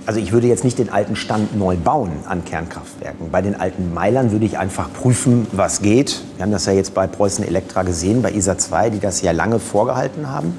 Also 0.05 0.21
ich 0.21 0.33
würde 0.33 0.47
jetzt 0.47 0.64
nicht 0.64 0.79
den 0.79 0.90
alten 0.90 1.16
Stand 1.16 1.57
neu 1.59 1.77
bauen 1.77 2.12
an 2.27 2.44
Kernkraftwerken. 2.44 3.31
Bei 3.31 3.42
den 3.42 3.55
alten 3.55 3.92
Meilern 3.92 4.31
würde 4.31 4.47
ich 4.47 4.57
einfach 4.57 4.90
prüfen, 4.92 5.47
was 5.53 5.83
geht. 5.83 6.23
Wir 6.37 6.44
haben 6.44 6.53
das 6.53 6.64
ja 6.66 6.73
jetzt 6.73 6.94
bei 6.94 7.07
Preußen 7.07 7.44
Elektra 7.44 7.83
gesehen, 7.83 8.23
bei 8.23 8.33
ISA 8.33 8.57
2, 8.57 8.90
die 8.90 9.01
das 9.01 9.21
ja 9.21 9.33
lange 9.33 9.59
vorgehalten 9.59 10.31
haben. 10.31 10.55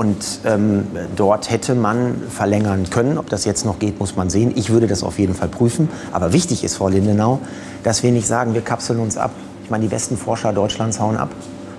Und 0.00 0.40
ähm, 0.46 0.86
dort 1.14 1.50
hätte 1.50 1.74
man 1.74 2.22
verlängern 2.30 2.88
können. 2.88 3.18
Ob 3.18 3.28
das 3.28 3.44
jetzt 3.44 3.66
noch 3.66 3.78
geht, 3.78 4.00
muss 4.00 4.16
man 4.16 4.30
sehen. 4.30 4.50
Ich 4.56 4.70
würde 4.70 4.86
das 4.86 5.02
auf 5.02 5.18
jeden 5.18 5.34
Fall 5.34 5.48
prüfen. 5.48 5.90
Aber 6.10 6.32
wichtig 6.32 6.64
ist, 6.64 6.76
Frau 6.76 6.88
Lindenau, 6.88 7.38
dass 7.82 8.02
wir 8.02 8.10
nicht 8.10 8.26
sagen, 8.26 8.54
wir 8.54 8.62
kapseln 8.62 8.98
uns 8.98 9.18
ab. 9.18 9.30
Ich 9.62 9.68
meine, 9.68 9.82
die 9.82 9.88
besten 9.88 10.16
Forscher 10.16 10.54
Deutschlands 10.54 11.00
hauen 11.00 11.18
ab. 11.18 11.28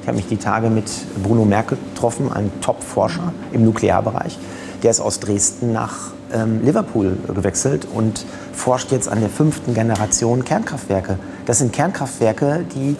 Ich 0.03 0.07
habe 0.07 0.17
mich 0.17 0.27
die 0.27 0.37
Tage 0.37 0.69
mit 0.69 0.85
Bruno 1.23 1.45
Merkel 1.45 1.79
getroffen, 1.95 2.31
einem 2.31 2.51
Top-Forscher 2.61 3.33
im 3.53 3.65
Nuklearbereich. 3.65 4.37
Der 4.83 4.91
ist 4.91 4.99
aus 4.99 5.19
Dresden 5.19 5.73
nach 5.73 6.11
ähm, 6.31 6.63
Liverpool 6.63 7.17
gewechselt 7.33 7.87
und 7.91 8.23
forscht 8.53 8.91
jetzt 8.91 9.09
an 9.09 9.21
der 9.21 9.29
fünften 9.29 9.73
Generation 9.73 10.45
Kernkraftwerke. 10.45 11.17
Das 11.47 11.57
sind 11.57 11.73
Kernkraftwerke, 11.73 12.65
die 12.75 12.97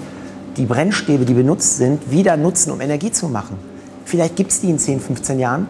die 0.57 0.65
Brennstäbe, 0.65 1.25
die 1.25 1.35
benutzt 1.35 1.77
sind, 1.77 2.09
wieder 2.09 2.37
nutzen, 2.37 2.71
um 2.71 2.81
Energie 2.81 3.11
zu 3.11 3.29
machen. 3.29 3.70
Vielleicht 4.11 4.35
gibt 4.35 4.51
es 4.51 4.59
die 4.59 4.69
in 4.69 4.77
10, 4.77 4.99
15 4.99 5.39
Jahren. 5.39 5.67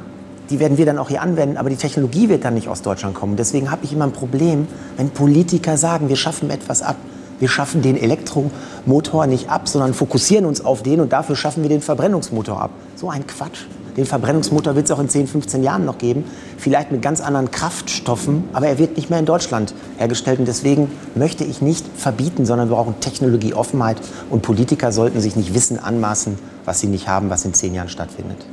Die 0.50 0.60
werden 0.60 0.80
wir 0.80 0.88
dann 0.88 0.98
auch 0.98 1.10
hier 1.10 1.22
anwenden, 1.22 1.58
aber 1.58 1.70
die 1.70 1.76
Technologie 1.76 2.28
wird 2.28 2.44
dann 2.44 2.56
nicht 2.56 2.70
aus 2.70 2.82
Deutschland 2.82 3.14
kommen. 3.14 3.36
Deswegen 3.36 3.70
habe 3.70 3.86
ich 3.86 3.94
immer 3.94 4.06
ein 4.06 4.14
Problem, 4.14 4.68
wenn 4.98 5.12
Politiker 5.12 5.78
sagen, 5.78 6.10
wir 6.10 6.16
schaffen 6.16 6.50
etwas 6.50 6.82
ab. 6.82 6.96
Wir 7.38 7.48
schaffen 7.48 7.84
den 7.84 7.96
Elektromotor 7.96 9.28
nicht 9.28 9.52
ab, 9.52 9.70
sondern 9.70 9.94
fokussieren 9.94 10.46
uns 10.46 10.66
auf 10.66 10.82
den 10.82 11.02
und 11.02 11.14
dafür 11.14 11.36
schaffen 11.36 11.62
wir 11.62 11.70
den 11.70 11.82
Verbrennungsmotor 11.82 12.60
ab. 12.60 12.72
So 12.96 13.12
ein 13.12 13.28
Quatsch. 13.28 13.66
Den 13.96 14.08
Verbrennungsmotor 14.08 14.74
wird 14.74 14.86
es 14.86 14.92
auch 14.92 15.00
in 15.00 15.10
10, 15.10 15.28
15 15.28 15.62
Jahren 15.62 15.86
noch 15.86 16.00
geben. 16.00 16.24
Vielleicht 16.58 16.92
mit 16.92 17.04
ganz 17.04 17.22
anderen 17.22 17.52
Kraftstoffen, 17.52 18.46
aber 18.54 18.66
er 18.66 18.80
wird 18.80 18.98
nicht 18.98 19.12
mehr 19.12 19.20
in 19.20 19.28
Deutschland 19.28 19.76
hergestellt. 20.00 20.40
Und 20.40 20.48
deswegen 20.48 20.90
möchte 21.14 21.44
ich 21.44 21.62
nicht 21.62 21.86
verbieten, 21.96 22.48
sondern 22.48 22.70
wir 22.70 22.76
brauchen 22.76 23.00
Technologieoffenheit. 23.02 23.98
Und 24.32 24.42
Politiker 24.42 24.92
sollten 24.92 25.22
sich 25.22 25.36
nicht 25.36 25.54
Wissen 25.54 25.78
anmaßen, 25.78 26.40
was 26.72 26.80
sie 26.80 26.88
nicht 26.88 27.10
haben, 27.10 27.30
was 27.30 27.44
in 27.44 27.54
zehn 27.54 27.74
Jahren 27.74 27.90
stattfindet. 27.90 28.46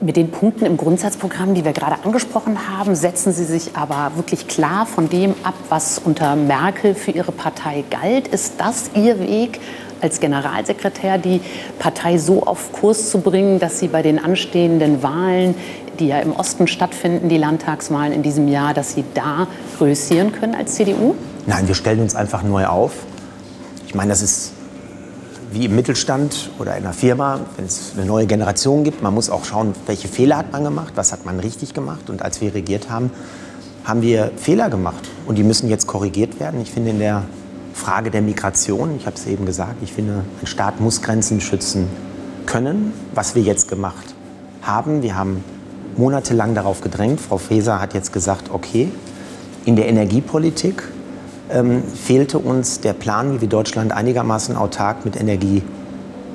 Mit 0.00 0.16
den 0.16 0.32
Punkten 0.32 0.66
im 0.66 0.76
Grundsatzprogramm, 0.76 1.54
die 1.54 1.64
wir 1.64 1.72
gerade 1.72 2.02
angesprochen 2.04 2.58
haben, 2.68 2.96
setzen 2.96 3.32
Sie 3.32 3.44
sich 3.44 3.76
aber 3.76 4.16
wirklich 4.16 4.48
klar 4.48 4.84
von 4.84 5.08
dem 5.08 5.36
ab, 5.44 5.54
was 5.68 6.00
unter 6.00 6.34
Merkel 6.34 6.96
für 6.96 7.12
Ihre 7.12 7.30
Partei 7.30 7.84
galt. 7.88 8.26
Ist 8.26 8.54
das 8.58 8.90
Ihr 8.96 9.20
Weg, 9.20 9.60
als 10.00 10.18
Generalsekretär 10.18 11.18
die 11.18 11.40
Partei 11.78 12.18
so 12.18 12.42
auf 12.42 12.72
Kurs 12.72 13.10
zu 13.10 13.20
bringen, 13.20 13.60
dass 13.60 13.78
sie 13.78 13.86
bei 13.86 14.02
den 14.02 14.18
anstehenden 14.18 15.04
Wahlen, 15.04 15.54
die 16.00 16.08
ja 16.08 16.18
im 16.18 16.32
Osten 16.32 16.66
stattfinden, 16.66 17.28
die 17.28 17.38
Landtagswahlen 17.38 18.12
in 18.12 18.24
diesem 18.24 18.48
Jahr, 18.48 18.74
dass 18.74 18.94
sie 18.94 19.04
da 19.14 19.46
größieren 19.78 20.32
können 20.32 20.56
als 20.56 20.74
CDU? 20.74 21.14
Nein, 21.46 21.68
wir 21.68 21.76
stellen 21.76 22.00
uns 22.00 22.16
einfach 22.16 22.42
neu 22.42 22.66
auf. 22.66 22.92
Ich 23.86 23.94
meine, 23.94 24.08
das 24.08 24.20
ist 24.20 24.52
wie 25.52 25.64
im 25.64 25.74
Mittelstand 25.74 26.50
oder 26.58 26.76
in 26.76 26.84
einer 26.84 26.92
Firma, 26.92 27.40
wenn 27.56 27.66
es 27.66 27.92
eine 27.96 28.06
neue 28.06 28.26
Generation 28.26 28.84
gibt. 28.84 29.02
Man 29.02 29.14
muss 29.14 29.30
auch 29.30 29.44
schauen, 29.44 29.74
welche 29.86 30.08
Fehler 30.08 30.36
hat 30.36 30.52
man 30.52 30.64
gemacht, 30.64 30.92
was 30.96 31.12
hat 31.12 31.24
man 31.24 31.40
richtig 31.40 31.74
gemacht. 31.74 32.10
Und 32.10 32.22
als 32.22 32.40
wir 32.40 32.54
regiert 32.54 32.90
haben, 32.90 33.10
haben 33.84 34.02
wir 34.02 34.30
Fehler 34.36 34.70
gemacht. 34.70 35.08
Und 35.26 35.36
die 35.36 35.42
müssen 35.42 35.68
jetzt 35.68 35.86
korrigiert 35.86 36.38
werden. 36.40 36.60
Ich 36.60 36.70
finde, 36.70 36.90
in 36.90 36.98
der 36.98 37.24
Frage 37.74 38.10
der 38.10 38.22
Migration. 38.22 38.94
Ich 38.96 39.06
habe 39.06 39.16
es 39.16 39.26
eben 39.26 39.46
gesagt, 39.46 39.76
ich 39.82 39.92
finde, 39.92 40.24
ein 40.40 40.46
Staat 40.46 40.80
muss 40.80 41.02
Grenzen 41.02 41.40
schützen 41.40 41.88
können, 42.46 42.92
was 43.14 43.34
wir 43.34 43.42
jetzt 43.42 43.68
gemacht 43.68 44.14
haben. 44.62 45.02
Wir 45.02 45.16
haben 45.16 45.42
monatelang 45.96 46.54
darauf 46.54 46.80
gedrängt. 46.80 47.20
Frau 47.20 47.38
Faeser 47.38 47.80
hat 47.80 47.94
jetzt 47.94 48.12
gesagt, 48.12 48.50
okay, 48.52 48.90
in 49.64 49.76
der 49.76 49.88
Energiepolitik 49.88 50.82
ähm, 51.52 51.82
fehlte 51.84 52.38
uns 52.38 52.80
der 52.80 52.92
Plan, 52.92 53.34
wie 53.34 53.40
wir 53.42 53.48
Deutschland 53.48 53.92
einigermaßen 53.92 54.56
autark 54.56 55.04
mit 55.04 55.18
Energie 55.18 55.62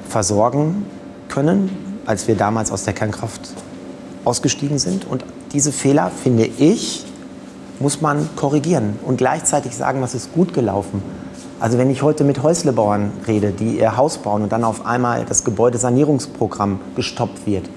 versorgen 0.08 0.86
können, 1.30 2.02
als 2.06 2.28
wir 2.28 2.36
damals 2.36 2.72
aus 2.72 2.84
der 2.84 2.94
Kernkraft 2.94 3.42
ausgestiegen 4.24 4.80
sind. 4.80 5.06
Und 5.06 5.26
diese 5.54 5.72
Fehler, 5.72 6.12
finde 6.12 6.46
ich, 6.46 7.06
muss 7.80 8.02
man 8.02 8.30
korrigieren 8.36 9.00
und 9.06 9.18
gleichzeitig 9.18 9.76
sagen, 9.76 10.02
was 10.02 10.16
ist 10.16 10.34
gut 10.34 10.54
gelaufen. 10.54 11.02
Also 11.60 11.78
wenn 11.78 11.90
ich 11.90 12.02
heute 12.02 12.24
mit 12.24 12.44
Häuslebauern 12.44 13.12
rede, 13.28 13.52
die 13.52 13.80
ihr 13.80 13.98
Haus 13.98 14.18
bauen 14.18 14.44
und 14.44 14.52
dann 14.52 14.64
auf 14.64 14.86
einmal 14.86 15.26
das 15.26 15.44
Gebäudesanierungsprogramm 15.44 16.80
gestoppt 16.96 17.46
wird. 17.46 17.70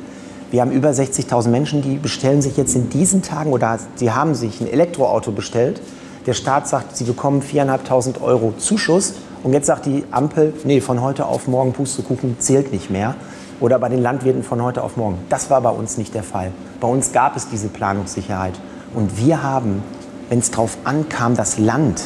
Wir 0.50 0.62
haben 0.62 0.72
über 0.72 0.90
60.000 0.90 1.48
Menschen, 1.48 1.82
die 1.82 1.96
bestellen 1.96 2.42
sich 2.42 2.56
jetzt 2.56 2.74
in 2.74 2.88
diesen 2.90 3.22
Tagen 3.22 3.52
oder 3.52 3.78
sie 3.96 4.10
haben 4.10 4.34
sich 4.34 4.60
ein 4.60 4.66
Elektroauto 4.66 5.30
bestellt. 5.30 5.80
Der 6.28 6.34
Staat 6.34 6.68
sagt, 6.68 6.94
sie 6.94 7.04
bekommen 7.04 7.40
4.500 7.40 8.20
Euro 8.20 8.52
Zuschuss 8.58 9.14
und 9.44 9.54
jetzt 9.54 9.64
sagt 9.64 9.86
die 9.86 10.04
Ampel, 10.10 10.52
nee, 10.64 10.82
von 10.82 11.00
heute 11.00 11.24
auf 11.24 11.48
morgen 11.48 11.72
Pustekuchen 11.72 12.38
zählt 12.38 12.70
nicht 12.70 12.90
mehr. 12.90 13.14
Oder 13.60 13.78
bei 13.78 13.88
den 13.88 14.02
Landwirten 14.02 14.42
von 14.42 14.62
heute 14.62 14.82
auf 14.82 14.98
morgen. 14.98 15.16
Das 15.30 15.48
war 15.48 15.62
bei 15.62 15.70
uns 15.70 15.96
nicht 15.96 16.12
der 16.12 16.22
Fall. 16.22 16.52
Bei 16.82 16.88
uns 16.88 17.12
gab 17.12 17.34
es 17.34 17.48
diese 17.48 17.68
Planungssicherheit. 17.68 18.52
Und 18.94 19.16
wir 19.16 19.42
haben, 19.42 19.82
wenn 20.28 20.40
es 20.40 20.50
darauf 20.50 20.76
ankam, 20.84 21.34
das 21.34 21.58
Land 21.58 22.02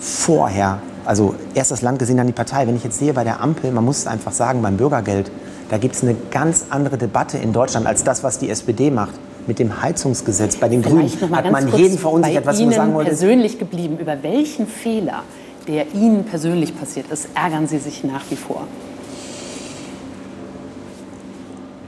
vorher 0.00 0.78
also 1.04 1.34
erst 1.54 1.70
das 1.70 1.82
Land 1.82 1.98
gesehen, 1.98 2.16
dann 2.16 2.28
die 2.28 2.32
Partei. 2.32 2.66
Wenn 2.66 2.76
ich 2.76 2.84
jetzt 2.84 2.98
sehe 2.98 3.12
bei 3.12 3.24
der 3.24 3.42
Ampel, 3.42 3.72
man 3.72 3.84
muss 3.84 3.98
es 3.98 4.06
einfach 4.06 4.32
sagen, 4.32 4.62
beim 4.62 4.78
Bürgergeld, 4.78 5.30
da 5.68 5.76
gibt 5.76 5.96
es 5.96 6.02
eine 6.02 6.16
ganz 6.30 6.66
andere 6.70 6.96
Debatte 6.96 7.36
in 7.36 7.52
Deutschland 7.52 7.86
als 7.86 8.04
das, 8.04 8.22
was 8.22 8.38
die 8.38 8.48
SPD 8.48 8.90
macht. 8.90 9.14
Mit 9.46 9.58
dem 9.58 9.82
Heizungsgesetz 9.82 10.56
bei 10.56 10.68
den 10.68 10.82
Grünen 10.82 11.10
hat 11.32 11.50
man 11.50 11.74
jeden 11.76 11.98
verunsichert, 11.98 12.46
was 12.46 12.60
Ihnen 12.60 12.72
sagen 12.72 12.94
wollte. 12.94 13.10
persönlich 13.10 13.58
geblieben, 13.58 13.98
über 13.98 14.22
welchen 14.22 14.66
Fehler, 14.66 15.22
der 15.66 15.92
Ihnen 15.94 16.24
persönlich 16.24 16.78
passiert 16.78 17.10
ist, 17.10 17.28
ärgern 17.34 17.66
Sie 17.66 17.78
sich 17.78 18.04
nach 18.04 18.22
wie 18.30 18.36
vor? 18.36 18.66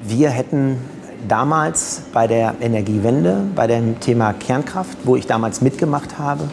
Wir 0.02 0.30
hätten 0.30 0.78
damals 1.28 2.02
bei 2.12 2.26
der 2.26 2.54
Energiewende, 2.60 3.44
bei 3.54 3.66
dem 3.66 4.00
Thema 4.00 4.32
Kernkraft, 4.32 4.98
wo 5.04 5.16
ich 5.16 5.26
damals 5.26 5.60
mitgemacht 5.60 6.18
habe, 6.18 6.48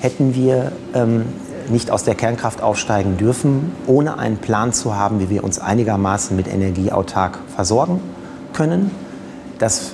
hätten 0.00 0.34
wir 0.34 0.72
ähm, 0.94 1.26
nicht 1.68 1.90
aus 1.90 2.04
der 2.04 2.14
Kernkraft 2.14 2.62
aufsteigen 2.62 3.16
dürfen, 3.16 3.72
ohne 3.86 4.18
einen 4.18 4.38
Plan 4.38 4.72
zu 4.72 4.96
haben, 4.96 5.20
wie 5.20 5.30
wir 5.30 5.44
uns 5.44 5.58
einigermaßen 5.58 6.36
mit 6.36 6.48
Energie 6.48 6.90
autark 6.90 7.38
versorgen 7.54 8.00
können. 8.52 8.90
Das 9.58 9.92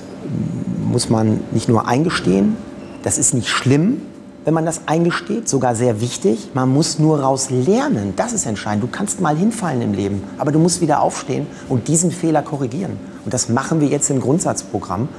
muss 0.89 1.09
man 1.09 1.39
nicht 1.51 1.69
nur 1.69 1.87
eingestehen, 1.87 2.55
das 3.03 3.17
ist 3.17 3.33
nicht 3.33 3.49
schlimm, 3.49 4.01
wenn 4.47 4.53
man 4.53 4.65
das 4.65 4.81
eingesteht, 4.85 5.49
sogar 5.49 5.75
sehr 5.75 5.99
wichtig. 5.99 6.51
Man 6.53 6.69
muss 6.69 6.99
nur 6.99 7.19
raus 7.19 7.49
lernen, 7.49 8.13
das 8.15 8.31
ist 8.31 8.45
entscheidend. 8.45 8.81
Du 8.81 8.87
kannst 8.87 9.19
mal 9.19 9.35
hinfallen 9.35 9.81
im 9.81 9.93
Leben, 9.93 10.23
aber 10.37 10.53
du 10.53 10.59
musst 10.59 10.79
wieder 10.79 11.01
aufstehen 11.01 11.47
und 11.67 11.89
diesen 11.89 12.11
Fehler 12.11 12.41
korrigieren. 12.43 12.93
Und 13.25 13.33
das 13.33 13.49
machen 13.49 13.81
wir 13.81 13.89
jetzt 13.89 14.09
im 14.09 14.21
Grundsatzprogramm. 14.21 15.09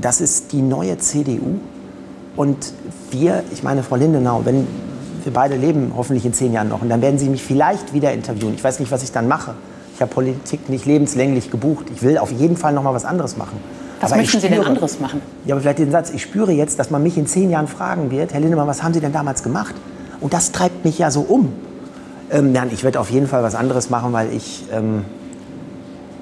Das 0.00 0.20
ist 0.20 0.50
die 0.50 0.62
neue 0.62 0.98
CDU. 0.98 1.60
Und 2.34 2.72
wir, 3.12 3.44
ich 3.52 3.62
meine, 3.62 3.84
Frau 3.84 3.94
Lindenau, 3.94 4.40
wenn 4.44 4.66
wir 5.22 5.32
beide 5.32 5.54
leben 5.54 5.92
hoffentlich 5.96 6.26
in 6.26 6.32
zehn 6.32 6.52
Jahren 6.52 6.68
noch. 6.68 6.82
Und 6.82 6.88
dann 6.88 7.02
werden 7.02 7.20
Sie 7.20 7.28
mich 7.28 7.44
vielleicht 7.44 7.92
wieder 7.92 8.12
interviewen. 8.12 8.54
Ich 8.54 8.64
weiß 8.64 8.80
nicht, 8.80 8.90
was 8.90 9.04
ich 9.04 9.12
dann 9.12 9.28
mache. 9.28 9.54
Ich 9.94 10.00
habe 10.00 10.12
Politik 10.12 10.68
nicht 10.68 10.86
lebenslänglich 10.86 11.52
gebucht. 11.52 11.86
Ich 11.94 12.02
will 12.02 12.18
auf 12.18 12.32
jeden 12.32 12.56
Fall 12.56 12.72
noch 12.72 12.82
mal 12.82 12.94
was 12.94 13.04
anderes 13.04 13.36
machen. 13.36 13.58
Was 14.02 14.12
aber 14.12 14.20
möchten 14.20 14.40
spüre, 14.40 14.52
Sie 14.52 14.58
denn 14.58 14.66
anderes 14.66 15.00
machen? 15.00 15.22
Ja, 15.46 15.54
aber 15.54 15.62
vielleicht 15.62 15.78
den 15.78 15.92
Satz, 15.92 16.10
ich 16.10 16.22
spüre 16.22 16.52
jetzt, 16.52 16.78
dass 16.78 16.90
man 16.90 17.02
mich 17.02 17.16
in 17.16 17.26
zehn 17.26 17.50
Jahren 17.50 17.68
fragen 17.68 18.10
wird, 18.10 18.32
Herr 18.32 18.40
Lindemann, 18.40 18.66
was 18.66 18.82
haben 18.82 18.92
Sie 18.92 19.00
denn 19.00 19.12
damals 19.12 19.42
gemacht? 19.42 19.74
Und 20.20 20.32
das 20.34 20.50
treibt 20.52 20.84
mich 20.84 20.98
ja 20.98 21.10
so 21.10 21.20
um. 21.20 21.52
Ähm, 22.30 22.52
nein, 22.52 22.70
ich 22.72 22.82
werde 22.82 22.98
auf 22.98 23.10
jeden 23.10 23.28
Fall 23.28 23.42
was 23.42 23.54
anderes 23.54 23.90
machen, 23.90 24.12
weil 24.12 24.32
ich 24.32 24.64
ähm, 24.72 25.04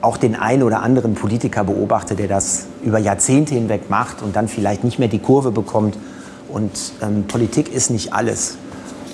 auch 0.02 0.18
den 0.18 0.36
einen 0.36 0.62
oder 0.62 0.82
anderen 0.82 1.14
Politiker 1.14 1.64
beobachte, 1.64 2.16
der 2.16 2.28
das 2.28 2.66
über 2.82 2.98
Jahrzehnte 2.98 3.54
hinweg 3.54 3.88
macht 3.88 4.22
und 4.22 4.36
dann 4.36 4.48
vielleicht 4.48 4.84
nicht 4.84 4.98
mehr 4.98 5.08
die 5.08 5.18
Kurve 5.18 5.50
bekommt. 5.50 5.96
Und 6.48 6.92
ähm, 7.02 7.24
Politik 7.28 7.72
ist 7.72 7.90
nicht 7.90 8.12
alles. 8.12 8.56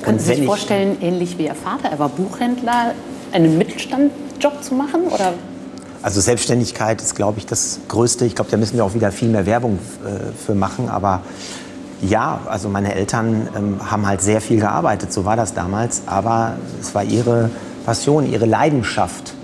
Können 0.03 0.19
Sie 0.19 0.35
sich 0.35 0.45
vorstellen, 0.45 0.97
ähnlich 1.01 1.39
wie 1.39 1.45
Ihr 1.45 1.55
Vater, 1.55 1.89
er 1.91 1.99
war 1.99 2.09
Buchhändler, 2.09 2.93
einen 3.33 3.59
Mittelstandjob 3.59 4.63
zu 4.63 4.75
machen? 4.75 5.03
Oder? 5.09 5.35
Also 6.07 6.21
Selbstständigkeit 6.21 7.03
ist, 7.03 7.17
glaube 7.17 7.41
ich, 7.41 7.47
das 7.47 7.81
Größte. 7.89 8.27
Ich 8.27 8.37
glaube, 8.37 8.49
da 8.49 8.57
müssen 8.57 8.77
wir 8.77 8.85
auch 8.85 8.95
wieder 8.95 9.11
viel 9.11 9.29
mehr 9.29 9.45
Werbung 9.45 9.81
äh, 10.05 10.33
für 10.41 10.55
machen. 10.55 10.89
Aber 10.89 11.23
ja, 12.01 12.43
also 12.47 12.69
meine 12.69 12.95
Eltern 12.95 13.49
ähm, 13.57 13.91
haben 13.91 14.07
halt 14.07 14.23
sehr 14.23 14.41
viel 14.41 14.61
gearbeitet, 14.61 15.13
so 15.13 15.25
war 15.25 15.35
das 15.35 15.53
damals. 15.53 16.03
Aber 16.07 16.59
es 16.81 16.95
war 16.95 17.03
ihre 17.03 17.51
Passion, 17.85 18.31
ihre 18.31 18.47
Leidenschaft, 18.47 19.35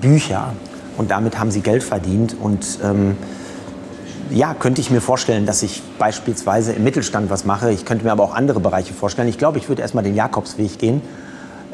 Bücher. 0.00 0.54
Und 0.96 1.10
damit 1.10 1.38
haben 1.38 1.50
sie 1.50 1.60
Geld 1.60 1.82
verdient. 1.82 2.34
Und 2.40 2.78
ähm, 2.82 3.18
ja, 4.30 4.54
könnte 4.54 4.80
ich 4.80 4.90
mir 4.90 5.02
vorstellen, 5.02 5.44
dass 5.44 5.62
ich 5.62 5.82
beispielsweise 5.98 6.72
im 6.72 6.84
Mittelstand 6.84 7.28
was 7.28 7.44
mache. 7.44 7.70
Ich 7.70 7.84
könnte 7.84 8.06
mir 8.06 8.12
aber 8.12 8.24
auch 8.24 8.34
andere 8.34 8.60
Bereiche 8.60 8.94
vorstellen. 8.94 9.28
Ich 9.28 9.36
glaube, 9.36 9.58
ich 9.58 9.68
würde 9.68 9.82
erstmal 9.82 10.04
den 10.04 10.14
Jakobsweg 10.14 10.78
gehen, 10.78 11.02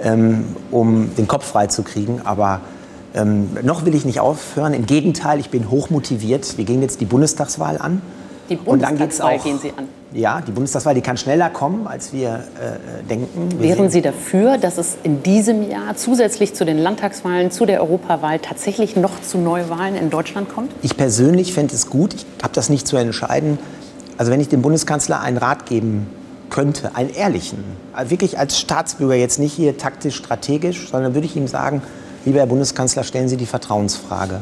ähm, 0.02 0.56
um 0.72 1.14
den 1.14 1.28
Kopf 1.28 1.46
frei 1.46 1.68
zu 1.68 1.84
kriegen. 1.84 2.22
Aber 2.24 2.62
Ähm, 3.14 3.50
noch 3.62 3.84
will 3.84 3.94
ich 3.94 4.04
nicht 4.04 4.20
aufhören. 4.20 4.74
Im 4.74 4.86
Gegenteil, 4.86 5.38
ich 5.38 5.50
bin 5.50 5.70
hochmotiviert. 5.70 6.58
Wir 6.58 6.64
gehen 6.64 6.82
jetzt 6.82 7.00
die 7.00 7.04
Bundestagswahl 7.04 7.78
an. 7.78 8.02
Die 8.48 8.56
Bundestagswahl 8.56 9.38
gehen 9.38 9.58
Sie 9.58 9.72
an. 9.76 9.88
Ja, 10.12 10.40
die 10.40 10.52
Bundestagswahl, 10.52 10.94
die 10.94 11.00
kann 11.00 11.16
schneller 11.16 11.48
kommen, 11.48 11.86
als 11.86 12.12
wir 12.12 12.28
äh, 12.34 13.02
denken. 13.08 13.58
Wir 13.58 13.70
Wären 13.70 13.90
Sie 13.90 14.02
dafür, 14.02 14.58
dass 14.58 14.78
es 14.78 14.96
in 15.02 15.22
diesem 15.22 15.70
Jahr 15.70 15.96
zusätzlich 15.96 16.54
zu 16.54 16.64
den 16.64 16.78
Landtagswahlen, 16.78 17.50
zu 17.50 17.66
der 17.66 17.80
Europawahl 17.80 18.38
tatsächlich 18.40 18.96
noch 18.96 19.20
zu 19.22 19.38
Neuwahlen 19.38 19.96
in 19.96 20.10
Deutschland 20.10 20.48
kommt? 20.48 20.72
Ich 20.82 20.96
persönlich 20.96 21.54
fände 21.54 21.74
es 21.74 21.88
gut. 21.88 22.14
Ich 22.14 22.26
habe 22.42 22.52
das 22.52 22.68
nicht 22.68 22.86
zu 22.86 22.96
entscheiden. 22.96 23.58
Also 24.18 24.30
wenn 24.30 24.40
ich 24.40 24.48
dem 24.48 24.62
Bundeskanzler 24.62 25.20
einen 25.20 25.38
Rat 25.38 25.66
geben 25.66 26.06
könnte, 26.50 26.94
einen 26.94 27.10
ehrlichen, 27.10 27.64
wirklich 28.08 28.38
als 28.38 28.58
Staatsbürger, 28.60 29.14
jetzt 29.14 29.38
nicht 29.38 29.54
hier 29.54 29.78
taktisch, 29.78 30.16
strategisch, 30.16 30.88
sondern 30.90 31.14
würde 31.14 31.26
ich 31.26 31.34
ihm 31.34 31.48
sagen, 31.48 31.82
lieber 32.24 32.38
Herr 32.38 32.46
Bundeskanzler, 32.46 33.04
stellen 33.04 33.28
Sie 33.28 33.36
die 33.36 33.46
Vertrauensfrage. 33.46 34.40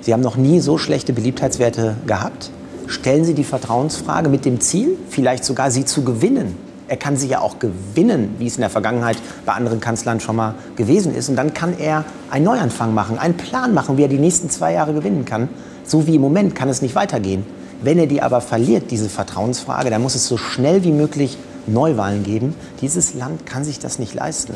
Sie 0.00 0.12
haben 0.12 0.22
noch 0.22 0.36
nie 0.36 0.60
so 0.60 0.78
schlechte 0.78 1.12
Beliebtheitswerte 1.12 1.96
gehabt 2.06 2.50
stellen 2.86 3.24
Sie 3.24 3.34
die 3.34 3.44
Vertrauensfrage 3.44 4.28
mit 4.28 4.44
dem 4.44 4.60
Ziel, 4.60 4.96
vielleicht 5.08 5.44
sogar 5.44 5.70
sie 5.70 5.84
zu 5.84 6.02
gewinnen. 6.02 6.56
Er 6.88 6.96
kann 6.96 7.16
sie 7.16 7.26
ja 7.26 7.40
auch 7.40 7.58
gewinnen, 7.58 8.36
wie 8.38 8.46
es 8.46 8.56
in 8.56 8.60
der 8.60 8.70
Vergangenheit 8.70 9.18
bei 9.44 9.52
anderen 9.54 9.80
Kanzlern 9.80 10.20
schon 10.20 10.36
mal 10.36 10.54
gewesen 10.76 11.12
ist. 11.16 11.28
Und 11.28 11.34
dann 11.34 11.52
kann 11.52 11.76
er 11.76 12.04
einen 12.30 12.44
Neuanfang 12.44 12.94
machen, 12.94 13.18
einen 13.18 13.36
Plan 13.36 13.74
machen, 13.74 13.96
wie 13.96 14.02
er 14.02 14.08
die 14.08 14.18
nächsten 14.18 14.50
zwei 14.50 14.72
Jahre 14.72 14.94
gewinnen 14.94 15.24
kann. 15.24 15.48
So 15.84 16.06
wie 16.06 16.14
im 16.14 16.20
Moment 16.20 16.54
kann 16.54 16.68
es 16.68 16.82
nicht 16.82 16.94
weitergehen. 16.94 17.44
Wenn 17.82 17.98
er 17.98 18.06
die 18.06 18.22
aber 18.22 18.40
verliert, 18.40 18.92
diese 18.92 19.08
Vertrauensfrage, 19.08 19.90
dann 19.90 20.00
muss 20.00 20.14
es 20.14 20.28
so 20.28 20.36
schnell 20.36 20.84
wie 20.84 20.92
möglich 20.92 21.38
Neuwahlen 21.66 22.22
geben. 22.22 22.54
Dieses 22.80 23.14
Land 23.14 23.46
kann 23.46 23.64
sich 23.64 23.80
das 23.80 23.98
nicht 23.98 24.14
leisten. 24.14 24.54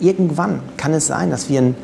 Irgendwann 0.00 0.60
kann 0.78 0.94
es 0.94 1.06
sein, 1.06 1.30
dass 1.30 1.50
wir 1.50 1.58
einen 1.58 1.74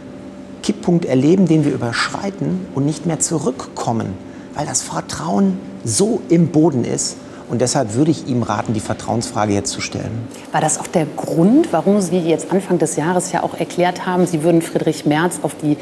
Kipppunkt 0.84 1.06
erleben, 1.06 1.46
den 1.46 1.64
wir 1.64 1.72
überschreiten 1.72 2.66
und 2.74 2.84
nicht 2.84 3.06
mehr 3.06 3.18
zurückkommen, 3.18 4.12
weil 4.54 4.66
das 4.66 4.82
Vertrauen 4.82 5.58
so 5.82 6.20
im 6.28 6.48
Boden 6.48 6.84
ist. 6.84 7.16
Und 7.48 7.62
deshalb 7.62 7.94
würde 7.94 8.10
ich 8.10 8.26
ihm 8.26 8.42
raten, 8.42 8.74
die 8.74 8.80
Vertrauensfrage 8.80 9.54
jetzt 9.54 9.70
zu 9.70 9.80
stellen. 9.80 10.28
War 10.52 10.60
das 10.60 10.78
auch 10.78 10.86
der 10.86 11.06
Grund, 11.16 11.68
warum 11.72 12.02
Sie 12.02 12.18
jetzt 12.18 12.52
Anfang 12.52 12.78
des 12.78 12.96
Jahres 12.96 13.32
ja 13.32 13.42
auch 13.42 13.54
erklärt 13.54 14.04
haben, 14.04 14.26
Sie 14.26 14.42
würden 14.42 14.60
Friedrich 14.60 15.06
Merz 15.06 15.38
auf 15.40 15.54
die 15.54 15.78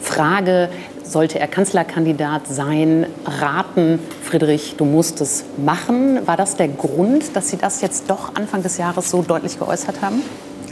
Frage, 0.00 0.70
sollte 1.04 1.38
er 1.38 1.48
Kanzlerkandidat 1.48 2.46
sein, 2.48 3.04
raten, 3.26 3.98
Friedrich, 4.22 4.76
du 4.78 4.86
musst 4.86 5.20
es 5.20 5.44
machen. 5.62 6.26
War 6.26 6.38
das 6.38 6.56
der 6.56 6.68
Grund, 6.68 7.36
dass 7.36 7.50
Sie 7.50 7.58
das 7.58 7.82
jetzt 7.82 8.08
doch 8.08 8.34
Anfang 8.34 8.62
des 8.62 8.78
Jahres 8.78 9.10
so 9.10 9.20
deutlich 9.20 9.58
geäußert 9.58 10.00
haben? 10.00 10.22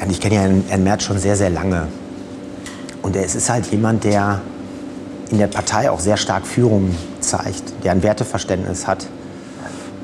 Ich 0.08 0.20
kenne 0.20 0.34
ja 0.36 0.40
Herrn 0.68 0.84
Merz 0.84 1.02
schon 1.02 1.18
sehr, 1.18 1.36
sehr 1.36 1.50
lange. 1.50 1.88
Und 3.04 3.16
er 3.16 3.24
ist 3.26 3.50
halt 3.50 3.66
jemand, 3.66 4.04
der 4.04 4.40
in 5.30 5.36
der 5.36 5.46
Partei 5.46 5.90
auch 5.90 6.00
sehr 6.00 6.16
stark 6.16 6.46
Führung 6.46 6.94
zeigt, 7.20 7.84
der 7.84 7.92
ein 7.92 8.02
Werteverständnis 8.02 8.86
hat 8.86 9.06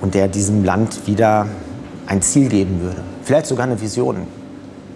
und 0.02 0.12
der 0.12 0.28
diesem 0.28 0.64
Land 0.64 1.06
wieder 1.06 1.46
ein 2.06 2.20
Ziel 2.20 2.50
geben 2.50 2.82
würde. 2.82 3.02
Vielleicht 3.22 3.46
sogar 3.46 3.64
eine 3.64 3.80
Vision. 3.80 4.26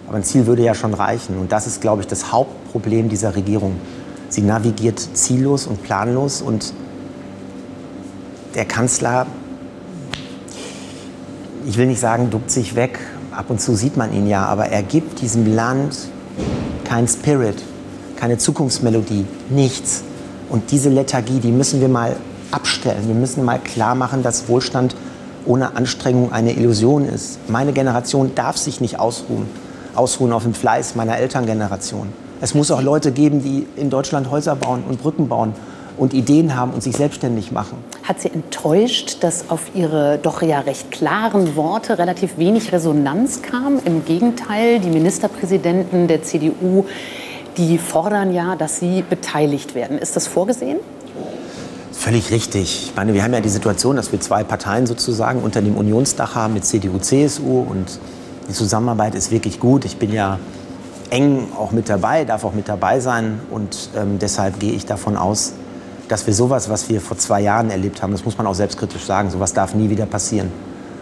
Aber 0.07 0.17
ein 0.17 0.23
Ziel 0.23 0.45
würde 0.45 0.61
ja 0.61 0.75
schon 0.75 0.93
reichen. 0.93 1.39
Und 1.39 1.51
das 1.51 1.65
ist, 1.65 1.81
glaube 1.81 2.03
ich, 2.03 2.07
das 2.07 2.31
Hauptproblem 2.31 3.09
dieser 3.09 3.35
Regierung. 3.35 3.77
Sie 4.29 4.43
navigiert 4.43 4.99
ziellos 4.99 5.65
und 5.65 5.81
planlos 5.81 6.43
und 6.43 6.73
der 8.53 8.65
Kanzler, 8.65 9.25
ich 11.65 11.75
will 11.75 11.87
nicht 11.87 11.99
sagen, 11.99 12.29
duckt 12.29 12.51
sich 12.51 12.75
weg, 12.75 12.99
ab 13.31 13.45
und 13.49 13.59
zu 13.59 13.75
sieht 13.75 13.97
man 13.97 14.13
ihn 14.13 14.27
ja, 14.27 14.45
aber 14.45 14.67
er 14.67 14.83
gibt 14.83 15.21
diesem 15.21 15.55
Land 15.55 15.97
kein 16.83 17.07
Spirit, 17.07 17.63
keine 18.15 18.37
Zukunftsmelodie, 18.37 19.25
nichts. 19.49 20.03
Und 20.49 20.71
diese 20.71 20.89
Lethargie, 20.89 21.39
die 21.39 21.51
müssen 21.51 21.81
wir 21.81 21.89
mal 21.89 22.15
abstellen. 22.51 23.07
Wir 23.07 23.15
müssen 23.15 23.43
mal 23.43 23.59
klar 23.59 23.95
machen, 23.95 24.23
dass 24.23 24.47
Wohlstand 24.47 24.95
ohne 25.45 25.75
Anstrengung 25.75 26.31
eine 26.31 26.53
Illusion 26.53 27.07
ist. 27.07 27.39
Meine 27.49 27.73
Generation 27.73 28.33
darf 28.35 28.57
sich 28.57 28.81
nicht 28.81 28.99
ausruhen, 28.99 29.45
ausruhen 29.95 30.33
auf 30.33 30.43
dem 30.43 30.53
Fleiß 30.53 30.95
meiner 30.95 31.17
Elterngeneration. 31.17 32.09
Es 32.41 32.53
muss 32.53 32.71
auch 32.71 32.81
Leute 32.81 33.11
geben, 33.11 33.41
die 33.41 33.65
in 33.75 33.89
Deutschland 33.89 34.29
Häuser 34.29 34.55
bauen 34.55 34.83
und 34.87 35.01
Brücken 35.01 35.27
bauen 35.27 35.53
und 35.97 36.13
Ideen 36.13 36.55
haben 36.55 36.73
und 36.73 36.83
sich 36.83 36.95
selbstständig 36.95 37.51
machen. 37.51 37.77
Hat 38.03 38.19
Sie 38.19 38.29
enttäuscht, 38.29 39.17
dass 39.21 39.49
auf 39.49 39.71
Ihre 39.73 40.19
doch 40.21 40.41
ja 40.41 40.59
recht 40.59 40.91
klaren 40.91 41.55
Worte 41.55 41.97
relativ 41.97 42.37
wenig 42.37 42.73
Resonanz 42.73 43.41
kam? 43.41 43.79
Im 43.85 44.03
Gegenteil, 44.03 44.79
die 44.79 44.89
Ministerpräsidenten 44.89 46.07
der 46.07 46.23
CDU 46.23 46.85
die 47.57 47.77
fordern 47.77 48.33
ja, 48.33 48.55
dass 48.55 48.79
sie 48.79 49.03
beteiligt 49.07 49.75
werden. 49.75 49.97
Ist 49.97 50.15
das 50.15 50.27
vorgesehen? 50.27 50.77
Völlig 51.91 52.31
richtig. 52.31 52.89
Ich 52.89 52.95
meine, 52.95 53.13
wir 53.13 53.23
haben 53.23 53.33
ja 53.33 53.39
die 53.39 53.49
Situation, 53.49 53.95
dass 53.95 54.11
wir 54.11 54.19
zwei 54.19 54.43
Parteien 54.43 54.85
sozusagen 54.85 55.41
unter 55.41 55.61
dem 55.61 55.75
Unionsdach 55.75 56.35
haben 56.35 56.53
mit 56.53 56.65
CDU, 56.65 56.99
CSU 56.99 57.61
und 57.61 57.99
die 58.47 58.53
Zusammenarbeit 58.53 59.15
ist 59.15 59.31
wirklich 59.31 59.59
gut. 59.59 59.85
Ich 59.85 59.97
bin 59.97 60.11
ja 60.13 60.37
eng 61.09 61.47
auch 61.57 61.71
mit 61.71 61.89
dabei, 61.89 62.25
darf 62.25 62.43
auch 62.43 62.53
mit 62.53 62.67
dabei 62.67 62.99
sein 62.99 63.39
und 63.49 63.89
ähm, 63.95 64.19
deshalb 64.19 64.59
gehe 64.59 64.73
ich 64.73 64.85
davon 64.85 65.15
aus, 65.15 65.53
dass 66.07 66.27
wir 66.27 66.33
sowas, 66.33 66.69
was 66.69 66.89
wir 66.89 67.01
vor 67.01 67.17
zwei 67.17 67.41
Jahren 67.41 67.71
erlebt 67.71 68.03
haben, 68.03 68.11
das 68.11 68.25
muss 68.25 68.37
man 68.37 68.45
auch 68.45 68.53
selbstkritisch 68.53 69.05
sagen, 69.05 69.31
sowas 69.31 69.53
darf 69.53 69.73
nie 69.73 69.89
wieder 69.89 70.05
passieren. 70.05 70.51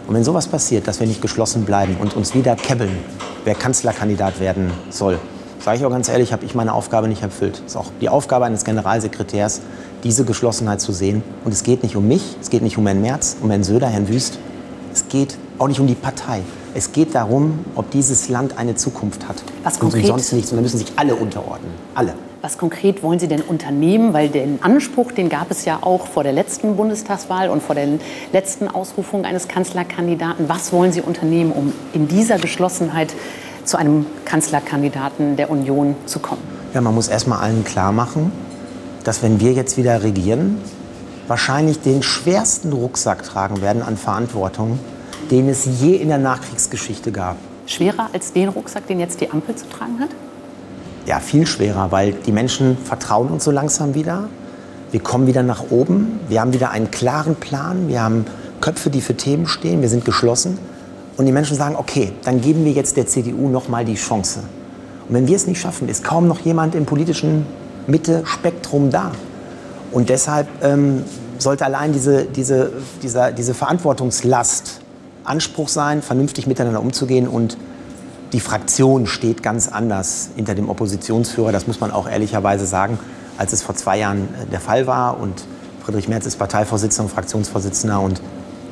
Und 0.06 0.14
wenn 0.14 0.24
sowas 0.24 0.46
passiert, 0.46 0.86
dass 0.86 1.00
wir 1.00 1.06
nicht 1.06 1.22
geschlossen 1.22 1.64
bleiben 1.64 1.96
und 2.00 2.14
uns 2.16 2.34
wieder 2.34 2.56
kebbeln, 2.56 2.96
wer 3.44 3.54
Kanzlerkandidat 3.54 4.40
werden 4.40 4.70
soll, 4.90 5.18
sage 5.64 5.78
ich 5.78 5.86
auch 5.86 5.90
ganz 5.90 6.10
ehrlich, 6.10 6.32
habe 6.32 6.44
ich 6.44 6.54
meine 6.54 6.74
Aufgabe 6.74 7.08
nicht 7.08 7.22
erfüllt. 7.22 7.62
Es 7.64 7.72
ist 7.72 7.76
auch 7.76 7.86
die 8.00 8.10
Aufgabe 8.10 8.44
eines 8.44 8.64
Generalsekretärs, 8.64 9.62
diese 10.04 10.24
Geschlossenheit 10.24 10.82
zu 10.82 10.92
sehen. 10.92 11.22
Und 11.44 11.52
es 11.52 11.62
geht 11.62 11.82
nicht 11.82 11.96
um 11.96 12.06
mich, 12.06 12.36
es 12.40 12.50
geht 12.50 12.62
nicht 12.62 12.76
um 12.76 12.86
Herrn 12.86 13.00
Merz, 13.00 13.38
um 13.40 13.48
Herrn 13.48 13.64
Söder, 13.64 13.88
Herrn 13.88 14.08
Wüst. 14.08 14.38
Es 14.92 15.08
geht 15.08 15.38
auch 15.58 15.66
nicht 15.66 15.80
um 15.80 15.86
die 15.86 15.94
Partei. 15.94 16.42
Es 16.74 16.92
geht 16.92 17.14
darum, 17.14 17.60
ob 17.76 17.90
dieses 17.90 18.28
Land 18.28 18.58
eine 18.58 18.74
Zukunft 18.74 19.26
hat. 19.26 19.36
Was 19.62 19.78
konkret? 19.78 20.02
Und 20.02 20.08
sonst 20.08 20.32
nichts. 20.34 20.50
Und 20.50 20.56
da 20.56 20.62
müssen 20.62 20.78
sich 20.78 20.92
alle 20.96 21.14
unterordnen. 21.14 21.70
Alle. 21.94 22.12
Was 22.42 22.58
konkret 22.58 23.02
wollen 23.02 23.18
Sie 23.18 23.28
denn 23.28 23.40
unternehmen? 23.40 24.12
Weil 24.12 24.28
den 24.28 24.58
Anspruch, 24.62 25.12
den 25.12 25.30
gab 25.30 25.50
es 25.50 25.64
ja 25.64 25.78
auch 25.80 26.06
vor 26.06 26.24
der 26.24 26.32
letzten 26.32 26.76
Bundestagswahl 26.76 27.48
und 27.48 27.62
vor 27.62 27.74
der 27.74 27.88
letzten 28.34 28.68
Ausrufung 28.68 29.24
eines 29.24 29.48
Kanzlerkandidaten. 29.48 30.46
Was 30.46 30.72
wollen 30.74 30.92
Sie 30.92 31.00
unternehmen, 31.00 31.52
um 31.52 31.72
in 31.94 32.06
dieser 32.06 32.38
Geschlossenheit 32.38 33.14
zu 33.64 33.76
einem 33.76 34.06
Kanzlerkandidaten 34.24 35.36
der 35.36 35.50
Union 35.50 35.96
zu 36.06 36.18
kommen? 36.18 36.42
Ja, 36.72 36.80
man 36.80 36.94
muss 36.94 37.08
erst 37.08 37.26
mal 37.26 37.38
allen 37.38 37.64
klar 37.64 37.92
machen, 37.92 38.32
dass 39.04 39.22
wenn 39.22 39.40
wir 39.40 39.52
jetzt 39.52 39.76
wieder 39.76 40.02
regieren, 40.02 40.58
wahrscheinlich 41.28 41.80
den 41.80 42.02
schwersten 42.02 42.72
Rucksack 42.72 43.22
tragen 43.22 43.60
werden 43.62 43.82
an 43.82 43.96
Verantwortung, 43.96 44.78
den 45.30 45.48
es 45.48 45.66
je 45.80 45.96
in 45.96 46.08
der 46.08 46.18
Nachkriegsgeschichte 46.18 47.12
gab. 47.12 47.36
Schwerer 47.66 48.10
als 48.12 48.32
den 48.32 48.48
Rucksack, 48.48 48.86
den 48.86 49.00
jetzt 49.00 49.20
die 49.20 49.30
Ampel 49.30 49.54
zu 49.54 49.68
tragen 49.68 50.00
hat? 50.00 50.10
Ja, 51.06 51.20
viel 51.20 51.46
schwerer, 51.46 51.92
weil 51.92 52.12
die 52.12 52.32
Menschen 52.32 52.76
vertrauen 52.78 53.28
uns 53.28 53.44
so 53.44 53.50
langsam 53.50 53.94
wieder. 53.94 54.28
Wir 54.90 55.00
kommen 55.00 55.26
wieder 55.26 55.42
nach 55.42 55.70
oben. 55.70 56.20
Wir 56.28 56.40
haben 56.40 56.52
wieder 56.52 56.70
einen 56.70 56.90
klaren 56.90 57.36
Plan. 57.36 57.88
Wir 57.88 58.02
haben 58.02 58.26
Köpfe, 58.60 58.90
die 58.90 59.00
für 59.00 59.16
Themen 59.16 59.46
stehen. 59.46 59.80
Wir 59.80 59.88
sind 59.88 60.04
geschlossen 60.04 60.58
und 61.16 61.26
die 61.26 61.32
Menschen 61.32 61.56
sagen, 61.56 61.76
okay, 61.76 62.12
dann 62.24 62.40
geben 62.40 62.64
wir 62.64 62.72
jetzt 62.72 62.96
der 62.96 63.06
CDU 63.06 63.48
noch 63.48 63.68
mal 63.68 63.84
die 63.84 63.94
Chance. 63.94 64.40
Und 65.08 65.14
wenn 65.14 65.26
wir 65.26 65.36
es 65.36 65.46
nicht 65.46 65.60
schaffen, 65.60 65.88
ist 65.88 66.02
kaum 66.02 66.26
noch 66.26 66.40
jemand 66.40 66.74
im 66.74 66.86
politischen 66.86 67.46
Mitte-Spektrum 67.86 68.90
da. 68.90 69.12
Und 69.92 70.08
deshalb 70.08 70.48
ähm, 70.62 71.04
sollte 71.38 71.64
allein 71.64 71.92
diese, 71.92 72.24
diese, 72.24 72.72
dieser, 73.02 73.32
diese 73.32 73.54
Verantwortungslast 73.54 74.80
Anspruch 75.24 75.68
sein, 75.68 76.02
vernünftig 76.02 76.46
miteinander 76.46 76.80
umzugehen. 76.80 77.28
Und 77.28 77.56
die 78.32 78.40
Fraktion 78.40 79.06
steht 79.06 79.42
ganz 79.42 79.68
anders 79.68 80.30
hinter 80.36 80.54
dem 80.54 80.68
Oppositionsführer, 80.68 81.52
das 81.52 81.66
muss 81.66 81.80
man 81.80 81.90
auch 81.90 82.08
ehrlicherweise 82.08 82.66
sagen, 82.66 82.98
als 83.38 83.52
es 83.52 83.62
vor 83.62 83.74
zwei 83.74 83.98
Jahren 83.98 84.22
äh, 84.22 84.50
der 84.50 84.60
Fall 84.60 84.86
war. 84.86 85.20
Und 85.20 85.44
Friedrich 85.84 86.08
Merz 86.08 86.26
ist 86.26 86.38
Parteivorsitzender 86.38 87.08
und 87.08 87.14
Fraktionsvorsitzender. 87.14 88.00
Und 88.00 88.20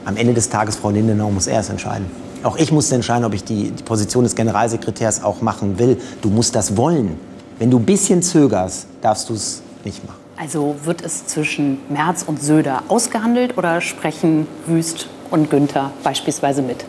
am 0.05 0.17
Ende 0.17 0.35
des 0.35 0.49
Tages, 0.49 0.77
Frau 0.77 0.91
Lindenau, 0.91 1.31
muss 1.31 1.47
er 1.47 1.61
es 1.61 1.69
entscheiden. 1.69 2.07
Auch 2.43 2.57
ich 2.57 2.73
musste 2.73 2.95
entscheiden, 2.95 3.25
ob 3.25 3.35
ich 3.35 3.45
die, 3.45 3.71
die 3.71 3.83
Position 3.83 4.25
des 4.25 4.35
Generalsekretärs 4.35 5.23
auch 5.23 5.43
machen 5.43 5.79
will. 5.79 6.01
Du 6.23 6.29
musst 6.29 6.57
das 6.57 6.77
wollen. 6.77 7.19
Wenn 7.59 7.71
du 7.71 7.79
ein 7.79 7.85
bisschen 7.85 8.23
zögerst, 8.23 8.87
darfst 9.01 9.29
du 9.29 9.35
es 9.35 9.63
nicht 9.85 10.05
machen. 10.05 10.19
Also 10.37 10.75
wird 10.85 11.03
es 11.03 11.27
zwischen 11.27 11.79
Merz 11.89 12.25
und 12.27 12.43
Söder 12.43 12.83
ausgehandelt 12.89 13.57
oder 13.59 13.81
sprechen 13.81 14.49
Wüst 14.67 15.09
und 15.31 15.51
Günther 15.51 15.93
beispielsweise 16.03 16.63
mit? 16.63 16.85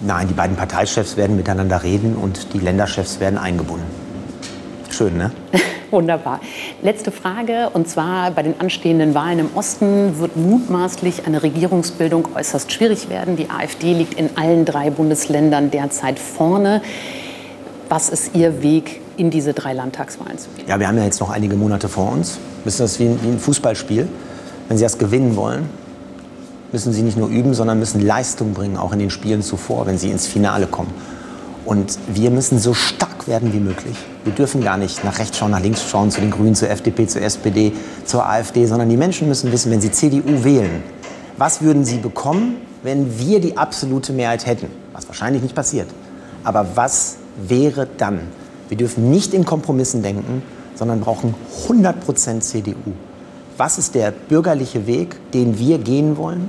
Nein, 0.00 0.28
die 0.28 0.34
beiden 0.34 0.56
Parteichefs 0.56 1.16
werden 1.16 1.36
miteinander 1.36 1.82
reden 1.82 2.16
und 2.16 2.54
die 2.54 2.58
Länderchefs 2.58 3.20
werden 3.20 3.38
eingebunden. 3.38 3.86
Schön, 4.90 5.18
ne? 5.18 5.32
Wunderbar. 5.92 6.40
Letzte 6.80 7.12
Frage, 7.12 7.68
und 7.74 7.86
zwar 7.86 8.30
bei 8.30 8.42
den 8.42 8.58
anstehenden 8.58 9.14
Wahlen 9.14 9.40
im 9.40 9.48
Osten 9.54 10.18
wird 10.18 10.38
mutmaßlich 10.38 11.26
eine 11.26 11.42
Regierungsbildung 11.42 12.28
äußerst 12.34 12.72
schwierig 12.72 13.10
werden. 13.10 13.36
Die 13.36 13.50
AfD 13.50 13.92
liegt 13.92 14.14
in 14.14 14.30
allen 14.38 14.64
drei 14.64 14.88
Bundesländern 14.88 15.70
derzeit 15.70 16.18
vorne. 16.18 16.80
Was 17.90 18.08
ist 18.08 18.34
Ihr 18.34 18.62
Weg 18.62 19.02
in 19.18 19.28
diese 19.28 19.52
drei 19.52 19.74
Landtagswahlen 19.74 20.38
zu 20.38 20.48
gehen? 20.56 20.66
Ja, 20.66 20.80
wir 20.80 20.88
haben 20.88 20.96
ja 20.96 21.04
jetzt 21.04 21.20
noch 21.20 21.28
einige 21.28 21.56
Monate 21.56 21.90
vor 21.90 22.10
uns. 22.10 22.38
Müssen 22.64 22.80
das 22.80 22.98
wie 22.98 23.04
ein, 23.04 23.22
wie 23.22 23.28
ein 23.28 23.38
Fußballspiel. 23.38 24.08
Wenn 24.68 24.78
Sie 24.78 24.84
das 24.84 24.96
gewinnen 24.96 25.36
wollen, 25.36 25.68
müssen 26.72 26.94
Sie 26.94 27.02
nicht 27.02 27.18
nur 27.18 27.28
üben, 27.28 27.52
sondern 27.52 27.78
müssen 27.78 28.00
Leistung 28.00 28.54
bringen, 28.54 28.78
auch 28.78 28.94
in 28.94 28.98
den 28.98 29.10
Spielen 29.10 29.42
zuvor, 29.42 29.84
wenn 29.84 29.98
Sie 29.98 30.10
ins 30.10 30.26
Finale 30.26 30.66
kommen. 30.66 30.94
Und 31.64 31.98
wir 32.08 32.30
müssen 32.30 32.58
so 32.58 32.74
stark 32.74 33.28
werden 33.28 33.52
wie 33.52 33.60
möglich. 33.60 33.96
Wir 34.24 34.32
dürfen 34.32 34.62
gar 34.62 34.76
nicht 34.76 35.04
nach 35.04 35.18
rechts 35.18 35.38
schauen, 35.38 35.52
nach 35.52 35.60
links 35.60 35.88
schauen, 35.88 36.10
zu 36.10 36.20
den 36.20 36.30
Grünen, 36.30 36.54
zur 36.54 36.70
FDP, 36.70 37.06
zur 37.06 37.22
SPD, 37.22 37.72
zur 38.04 38.28
AfD, 38.28 38.66
sondern 38.66 38.88
die 38.88 38.96
Menschen 38.96 39.28
müssen 39.28 39.52
wissen, 39.52 39.70
wenn 39.70 39.80
sie 39.80 39.90
CDU 39.90 40.44
wählen, 40.44 40.82
was 41.38 41.62
würden 41.62 41.84
sie 41.84 41.98
bekommen, 41.98 42.56
wenn 42.82 43.18
wir 43.18 43.40
die 43.40 43.56
absolute 43.56 44.12
Mehrheit 44.12 44.46
hätten? 44.46 44.66
Was 44.92 45.08
wahrscheinlich 45.08 45.42
nicht 45.42 45.54
passiert. 45.54 45.88
Aber 46.44 46.66
was 46.74 47.16
wäre 47.36 47.86
dann? 47.96 48.20
Wir 48.68 48.76
dürfen 48.76 49.10
nicht 49.10 49.34
in 49.34 49.44
Kompromissen 49.44 50.02
denken, 50.02 50.42
sondern 50.74 51.00
brauchen 51.00 51.34
100% 51.68 52.40
CDU. 52.40 52.92
Was 53.56 53.78
ist 53.78 53.94
der 53.94 54.10
bürgerliche 54.10 54.86
Weg, 54.86 55.16
den 55.32 55.58
wir 55.58 55.78
gehen 55.78 56.16
wollen? 56.16 56.48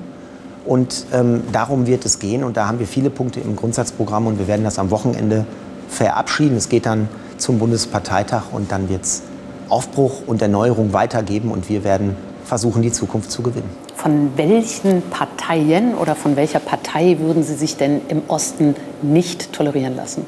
Und 0.66 1.06
ähm, 1.14 1.44
darum 1.52 1.88
wird 1.88 2.06
es 2.06 2.20
gehen. 2.20 2.44
Und 2.44 2.58
da 2.58 2.68
haben 2.68 2.80
wir 2.80 2.88
viele 2.88 3.10
Punkte 3.10 3.40
im 3.40 3.56
Grundsatzprogramm 3.56 4.28
und 4.28 4.40
wir 4.40 4.48
werden 4.48 4.64
das 4.64 4.80
am 4.80 4.92
Wochenende 4.92 5.46
verabschieden. 5.90 6.56
Es 6.56 6.70
geht 6.70 6.86
dann 6.86 7.10
zum 7.38 7.60
Bundesparteitag 7.60 8.44
und 8.52 8.72
dann 8.72 8.90
wird 8.90 9.04
es 9.04 9.24
Aufbruch 9.70 10.22
und 10.28 10.42
Erneuerung 10.42 10.94
weitergeben 10.94 11.52
und 11.52 11.70
wir 11.70 11.84
werden 11.84 12.16
versuchen, 12.46 12.82
die 12.82 12.92
Zukunft 12.92 13.32
zu 13.32 13.42
gewinnen. 13.42 13.70
Von 13.96 14.32
welchen 14.36 15.02
Parteien 15.10 15.96
oder 15.96 16.16
von 16.16 16.36
welcher 16.36 16.60
Partei 16.60 17.18
würden 17.20 17.44
Sie 17.44 17.56
sich 17.56 17.78
denn 17.78 18.02
im 18.08 18.22
Osten 18.28 18.76
nicht 19.02 19.54
tolerieren 19.54 19.96
lassen? 19.96 20.26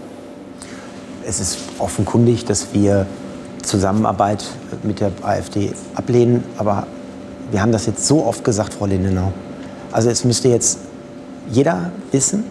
Es 1.28 1.40
ist 1.40 1.60
offenkundig, 1.80 2.46
dass 2.46 2.74
wir 2.74 3.06
Zusammenarbeit 3.64 4.46
mit 4.84 5.00
der 5.00 5.12
AfD 5.24 5.72
ablehnen, 5.96 6.44
aber 6.58 6.88
wir 7.52 7.62
haben 7.62 7.72
das 7.72 7.86
jetzt 7.86 8.06
so 8.06 8.26
oft 8.26 8.44
gesagt, 8.44 8.76
Frau 8.76 8.86
Lindenau. 8.86 9.34
Also 9.96 10.10
es 10.10 10.26
müsste 10.26 10.50
jetzt 10.50 10.80
jeder 11.50 11.90
wissen. 12.12 12.44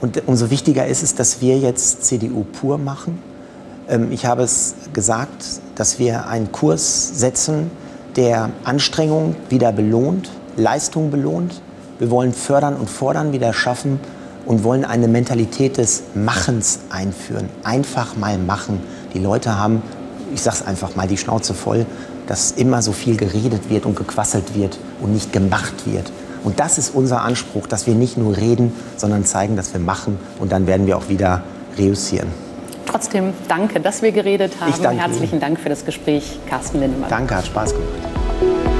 Und 0.00 0.22
umso 0.28 0.48
wichtiger 0.48 0.86
ist 0.86 1.02
es, 1.02 1.16
dass 1.16 1.40
wir 1.40 1.58
jetzt 1.58 2.04
CDU 2.04 2.44
pur 2.44 2.78
machen. 2.78 3.20
Ähm, 3.88 4.12
ich 4.12 4.26
habe 4.26 4.44
es 4.44 4.76
gesagt, 4.92 5.44
dass 5.74 5.98
wir 5.98 6.28
einen 6.28 6.52
Kurs 6.52 7.18
setzen, 7.18 7.68
der 8.14 8.50
Anstrengung 8.62 9.34
wieder 9.48 9.72
belohnt, 9.72 10.30
Leistung 10.56 11.10
belohnt. 11.10 11.60
Wir 11.98 12.12
wollen 12.12 12.32
fördern 12.32 12.76
und 12.76 12.88
fordern 12.88 13.32
wieder 13.32 13.52
schaffen 13.52 13.98
und 14.46 14.62
wollen 14.62 14.84
eine 14.84 15.08
Mentalität 15.08 15.78
des 15.78 16.04
Machens 16.14 16.78
einführen. 16.90 17.48
Einfach 17.64 18.16
mal 18.16 18.38
machen. 18.38 18.78
Die 19.14 19.18
Leute 19.18 19.58
haben, 19.58 19.82
ich 20.32 20.42
sage 20.42 20.58
es 20.60 20.66
einfach 20.66 20.94
mal, 20.94 21.08
die 21.08 21.16
Schnauze 21.18 21.54
voll, 21.54 21.86
dass 22.28 22.52
immer 22.52 22.82
so 22.82 22.92
viel 22.92 23.16
geredet 23.16 23.68
wird 23.68 23.84
und 23.84 23.96
gequasselt 23.96 24.54
wird 24.54 24.78
und 25.00 25.12
nicht 25.12 25.32
gemacht 25.32 25.74
wird. 25.86 26.12
Und 26.44 26.60
das 26.60 26.78
ist 26.78 26.94
unser 26.94 27.22
Anspruch, 27.22 27.66
dass 27.66 27.86
wir 27.86 27.94
nicht 27.94 28.16
nur 28.16 28.36
reden, 28.36 28.72
sondern 28.96 29.24
zeigen, 29.24 29.56
dass 29.56 29.72
wir 29.72 29.80
machen. 29.80 30.18
Und 30.38 30.52
dann 30.52 30.66
werden 30.66 30.86
wir 30.86 30.96
auch 30.96 31.08
wieder 31.08 31.42
reüssieren. 31.78 32.28
Trotzdem 32.86 33.32
danke, 33.48 33.80
dass 33.80 34.02
wir 34.02 34.12
geredet 34.12 34.52
haben. 34.60 34.98
Herzlichen 34.98 35.34
Ihnen. 35.34 35.40
Dank 35.40 35.60
für 35.60 35.68
das 35.68 35.84
Gespräch, 35.84 36.38
Carsten 36.48 36.80
Lindemann. 36.80 37.08
Danke, 37.08 37.36
hat 37.36 37.46
Spaß 37.46 37.72
gemacht. 37.72 38.71